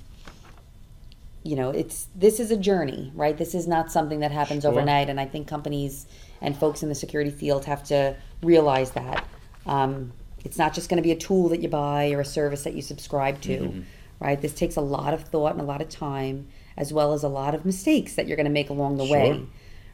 you 1.46 1.54
know 1.54 1.70
it's 1.70 2.08
this 2.16 2.40
is 2.40 2.50
a 2.50 2.56
journey 2.56 3.12
right 3.14 3.38
this 3.38 3.54
is 3.54 3.68
not 3.68 3.92
something 3.92 4.20
that 4.20 4.32
happens 4.32 4.62
sure. 4.62 4.72
overnight 4.72 5.08
and 5.08 5.20
i 5.20 5.24
think 5.24 5.46
companies 5.46 6.06
and 6.40 6.56
folks 6.56 6.82
in 6.82 6.88
the 6.88 6.94
security 6.94 7.30
field 7.30 7.64
have 7.64 7.84
to 7.84 8.14
realize 8.42 8.90
that 8.90 9.24
um, 9.66 10.12
it's 10.44 10.58
not 10.58 10.74
just 10.74 10.88
going 10.88 10.96
to 10.98 11.02
be 11.02 11.12
a 11.12 11.16
tool 11.16 11.48
that 11.48 11.60
you 11.60 11.68
buy 11.68 12.10
or 12.10 12.20
a 12.20 12.24
service 12.24 12.64
that 12.64 12.74
you 12.74 12.82
subscribe 12.82 13.40
to 13.40 13.58
mm-hmm. 13.58 13.80
Right 14.20 14.40
this 14.40 14.54
takes 14.54 14.76
a 14.76 14.80
lot 14.80 15.14
of 15.14 15.22
thought 15.24 15.52
and 15.52 15.60
a 15.60 15.64
lot 15.64 15.80
of 15.80 15.88
time 15.88 16.46
as 16.76 16.92
well 16.92 17.12
as 17.12 17.22
a 17.22 17.28
lot 17.28 17.54
of 17.54 17.64
mistakes 17.64 18.14
that 18.14 18.26
you're 18.26 18.36
going 18.36 18.44
to 18.44 18.50
make 18.50 18.70
along 18.70 18.96
the 18.96 19.06
sure. 19.06 19.16
way 19.16 19.42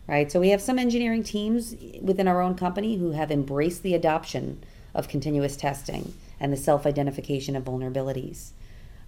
right 0.09 0.33
so 0.33 0.41
we 0.41 0.51
have 0.51 0.61
some 0.61 0.79
engineering 0.79 1.23
teams 1.23 1.75
within 2.01 2.29
our 2.29 2.41
own 2.41 2.55
company 2.55 2.97
who 2.97 3.13
have 3.13 3.31
embraced 3.31 3.83
the 3.83 3.95
adoption 3.95 4.63
of 4.95 5.09
continuous 5.09 5.57
testing 5.57 6.15
and 6.41 6.53
the 6.53 6.57
self-identification 6.57 7.57
of 7.57 7.65
vulnerabilities 7.65 8.51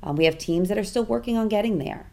um, 0.02 0.16
we 0.16 0.24
have 0.24 0.36
teams 0.36 0.68
that 0.68 0.78
are 0.78 0.84
still 0.84 1.04
working 1.04 1.36
on 1.36 1.48
getting 1.48 1.78
there 1.78 2.06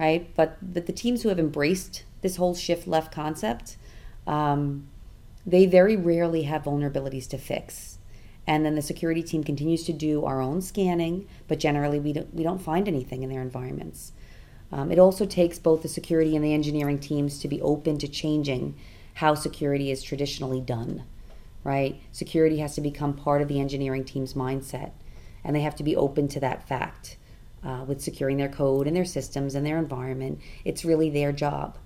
right? 0.00 0.34
But 0.34 0.56
but 0.60 0.86
the 0.86 0.92
teams 0.92 1.22
who 1.22 1.28
have 1.28 1.38
embraced 1.38 2.02
this 2.22 2.36
whole 2.36 2.54
shift 2.54 2.88
left 2.88 3.12
concept, 3.12 3.76
um, 4.26 4.88
they 5.46 5.66
very 5.66 5.94
rarely 5.94 6.42
have 6.44 6.64
vulnerabilities 6.64 7.28
to 7.28 7.38
fix. 7.38 7.98
And 8.50 8.66
then 8.66 8.74
the 8.74 8.82
security 8.82 9.22
team 9.22 9.44
continues 9.44 9.84
to 9.84 9.92
do 9.92 10.24
our 10.24 10.40
own 10.40 10.60
scanning, 10.60 11.28
but 11.46 11.60
generally 11.60 12.00
we 12.00 12.12
don't, 12.12 12.34
we 12.34 12.42
don't 12.42 12.60
find 12.60 12.88
anything 12.88 13.22
in 13.22 13.30
their 13.30 13.42
environments. 13.42 14.10
Um, 14.72 14.90
it 14.90 14.98
also 14.98 15.24
takes 15.24 15.60
both 15.60 15.82
the 15.82 15.88
security 15.88 16.34
and 16.34 16.44
the 16.44 16.52
engineering 16.52 16.98
teams 16.98 17.38
to 17.38 17.46
be 17.46 17.62
open 17.62 17.96
to 17.98 18.08
changing 18.08 18.74
how 19.14 19.36
security 19.36 19.92
is 19.92 20.02
traditionally 20.02 20.60
done, 20.60 21.04
right? 21.62 22.02
Security 22.10 22.58
has 22.58 22.74
to 22.74 22.80
become 22.80 23.14
part 23.14 23.40
of 23.40 23.46
the 23.46 23.60
engineering 23.60 24.04
team's 24.04 24.34
mindset, 24.34 24.90
and 25.44 25.54
they 25.54 25.60
have 25.60 25.76
to 25.76 25.84
be 25.84 25.94
open 25.94 26.26
to 26.26 26.40
that 26.40 26.66
fact. 26.66 27.18
Uh, 27.62 27.84
with 27.86 28.00
securing 28.00 28.38
their 28.38 28.48
code 28.48 28.88
and 28.88 28.96
their 28.96 29.04
systems 29.04 29.54
and 29.54 29.64
their 29.64 29.78
environment, 29.78 30.40
it's 30.64 30.84
really 30.84 31.08
their 31.08 31.30
job. 31.30 31.78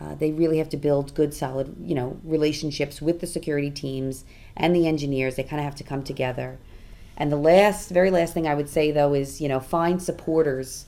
Uh, 0.00 0.14
they 0.14 0.32
really 0.32 0.58
have 0.58 0.70
to 0.70 0.76
build 0.76 1.14
good, 1.14 1.34
solid, 1.34 1.76
you 1.82 1.94
know, 1.94 2.18
relationships 2.24 3.02
with 3.02 3.20
the 3.20 3.26
security 3.26 3.70
teams 3.70 4.24
and 4.56 4.74
the 4.74 4.86
engineers. 4.86 5.36
They 5.36 5.42
kind 5.42 5.60
of 5.60 5.64
have 5.64 5.76
to 5.76 5.84
come 5.84 6.02
together. 6.02 6.58
And 7.16 7.30
the 7.30 7.36
last, 7.36 7.90
very 7.90 8.10
last 8.10 8.32
thing 8.32 8.46
I 8.46 8.54
would 8.54 8.68
say 8.68 8.90
though 8.90 9.12
is, 9.12 9.40
you 9.40 9.48
know, 9.48 9.60
find 9.60 10.02
supporters. 10.02 10.86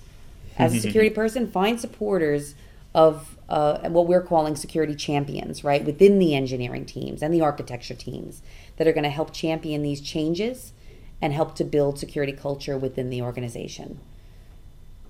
As 0.59 0.75
a 0.75 0.81
security 0.83 1.15
person, 1.15 1.51
find 1.51 1.79
supporters 1.79 2.55
of 2.95 3.37
uh, 3.49 3.89
what 3.91 4.07
we're 4.07 4.23
calling 4.23 4.57
security 4.57 4.95
champions, 4.95 5.63
right, 5.63 5.85
within 5.85 6.19
the 6.19 6.35
engineering 6.35 6.87
teams 6.87 7.23
and 7.23 7.33
the 7.33 7.41
architecture 7.41 7.95
teams 7.95 8.43
that 8.77 8.87
are 8.87 8.93
going 8.93 9.05
to 9.05 9.11
help 9.11 9.33
champion 9.33 9.83
these 9.83 10.01
changes 10.01 10.73
and 11.21 11.33
help 11.33 11.55
to 11.55 11.65
build 11.65 11.99
security 11.99 12.33
culture 12.33 12.77
within 12.79 13.11
the 13.11 13.23
organization. 13.23 14.01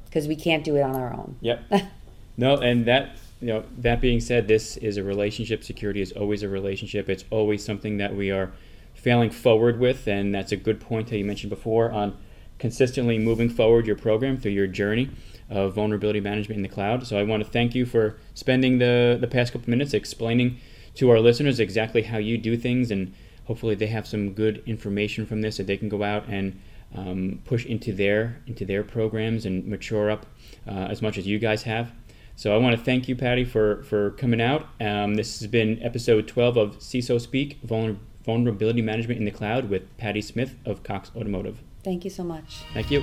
Because 0.06 0.28
we 0.28 0.36
can't 0.36 0.62
do 0.64 0.76
it 0.76 0.82
on 0.82 0.94
our 0.94 1.12
own. 1.12 1.36
Yep. 1.40 1.72
no, 2.36 2.56
and 2.56 2.84
that 2.86 3.16
you 3.42 3.48
know 3.48 3.64
that 3.78 4.00
being 4.00 4.20
said, 4.20 4.46
this 4.46 4.76
is 4.76 4.96
a 4.96 5.02
relationship. 5.02 5.64
Security 5.64 6.00
is 6.00 6.12
always 6.12 6.42
a 6.44 6.48
relationship. 6.48 7.08
It's 7.08 7.24
always 7.30 7.64
something 7.64 7.96
that 7.98 8.14
we 8.14 8.30
are 8.30 8.52
failing 8.94 9.30
forward 9.30 9.80
with, 9.80 10.06
and 10.06 10.32
that's 10.32 10.52
a 10.52 10.56
good 10.56 10.80
point 10.80 11.08
that 11.08 11.18
you 11.18 11.24
mentioned 11.24 11.50
before 11.50 11.90
on 11.90 12.16
consistently 12.60 13.18
moving 13.18 13.48
forward 13.48 13.84
your 13.84 13.96
program 13.96 14.36
through 14.36 14.52
your 14.52 14.68
journey 14.68 15.10
of 15.50 15.74
vulnerability 15.74 16.20
management 16.20 16.56
in 16.58 16.62
the 16.62 16.68
cloud. 16.68 17.04
So 17.04 17.18
I 17.18 17.24
want 17.24 17.42
to 17.44 17.50
thank 17.50 17.74
you 17.74 17.84
for 17.84 18.16
spending 18.34 18.78
the, 18.78 19.18
the 19.20 19.26
past 19.26 19.52
couple 19.52 19.68
minutes 19.68 19.92
explaining 19.92 20.58
to 20.94 21.10
our 21.10 21.18
listeners 21.18 21.58
exactly 21.58 22.02
how 22.02 22.18
you 22.18 22.38
do 22.38 22.56
things, 22.56 22.92
and 22.92 23.12
hopefully 23.46 23.74
they 23.74 23.88
have 23.88 24.06
some 24.06 24.34
good 24.34 24.62
information 24.66 25.26
from 25.26 25.42
this 25.42 25.56
that 25.56 25.66
they 25.66 25.76
can 25.76 25.88
go 25.88 26.04
out 26.04 26.28
and 26.28 26.60
um, 26.94 27.40
push 27.44 27.64
into 27.66 27.92
their 27.92 28.40
into 28.46 28.64
their 28.64 28.84
programs 28.84 29.46
and 29.46 29.66
mature 29.66 30.10
up 30.10 30.26
uh, 30.68 30.70
as 30.70 31.00
much 31.02 31.18
as 31.18 31.26
you 31.26 31.38
guys 31.38 31.62
have. 31.62 31.92
So 32.36 32.54
I 32.54 32.58
want 32.58 32.76
to 32.76 32.82
thank 32.82 33.08
you, 33.08 33.16
Patty, 33.16 33.44
for 33.44 33.82
for 33.84 34.10
coming 34.12 34.40
out. 34.40 34.66
Um, 34.80 35.14
this 35.14 35.38
has 35.40 35.48
been 35.48 35.82
episode 35.82 36.26
12 36.28 36.56
of 36.56 36.78
CISO 36.78 37.20
Speak 37.20 37.60
Vulner- 37.66 37.98
Vulnerability 38.24 38.82
Management 38.82 39.18
in 39.18 39.24
the 39.24 39.30
Cloud 39.30 39.68
with 39.68 39.96
Patty 39.98 40.22
Smith 40.22 40.56
of 40.64 40.82
Cox 40.82 41.10
Automotive. 41.16 41.62
Thank 41.84 42.04
you 42.04 42.10
so 42.10 42.24
much. 42.24 42.62
Thank 42.72 42.90
you. 42.90 43.02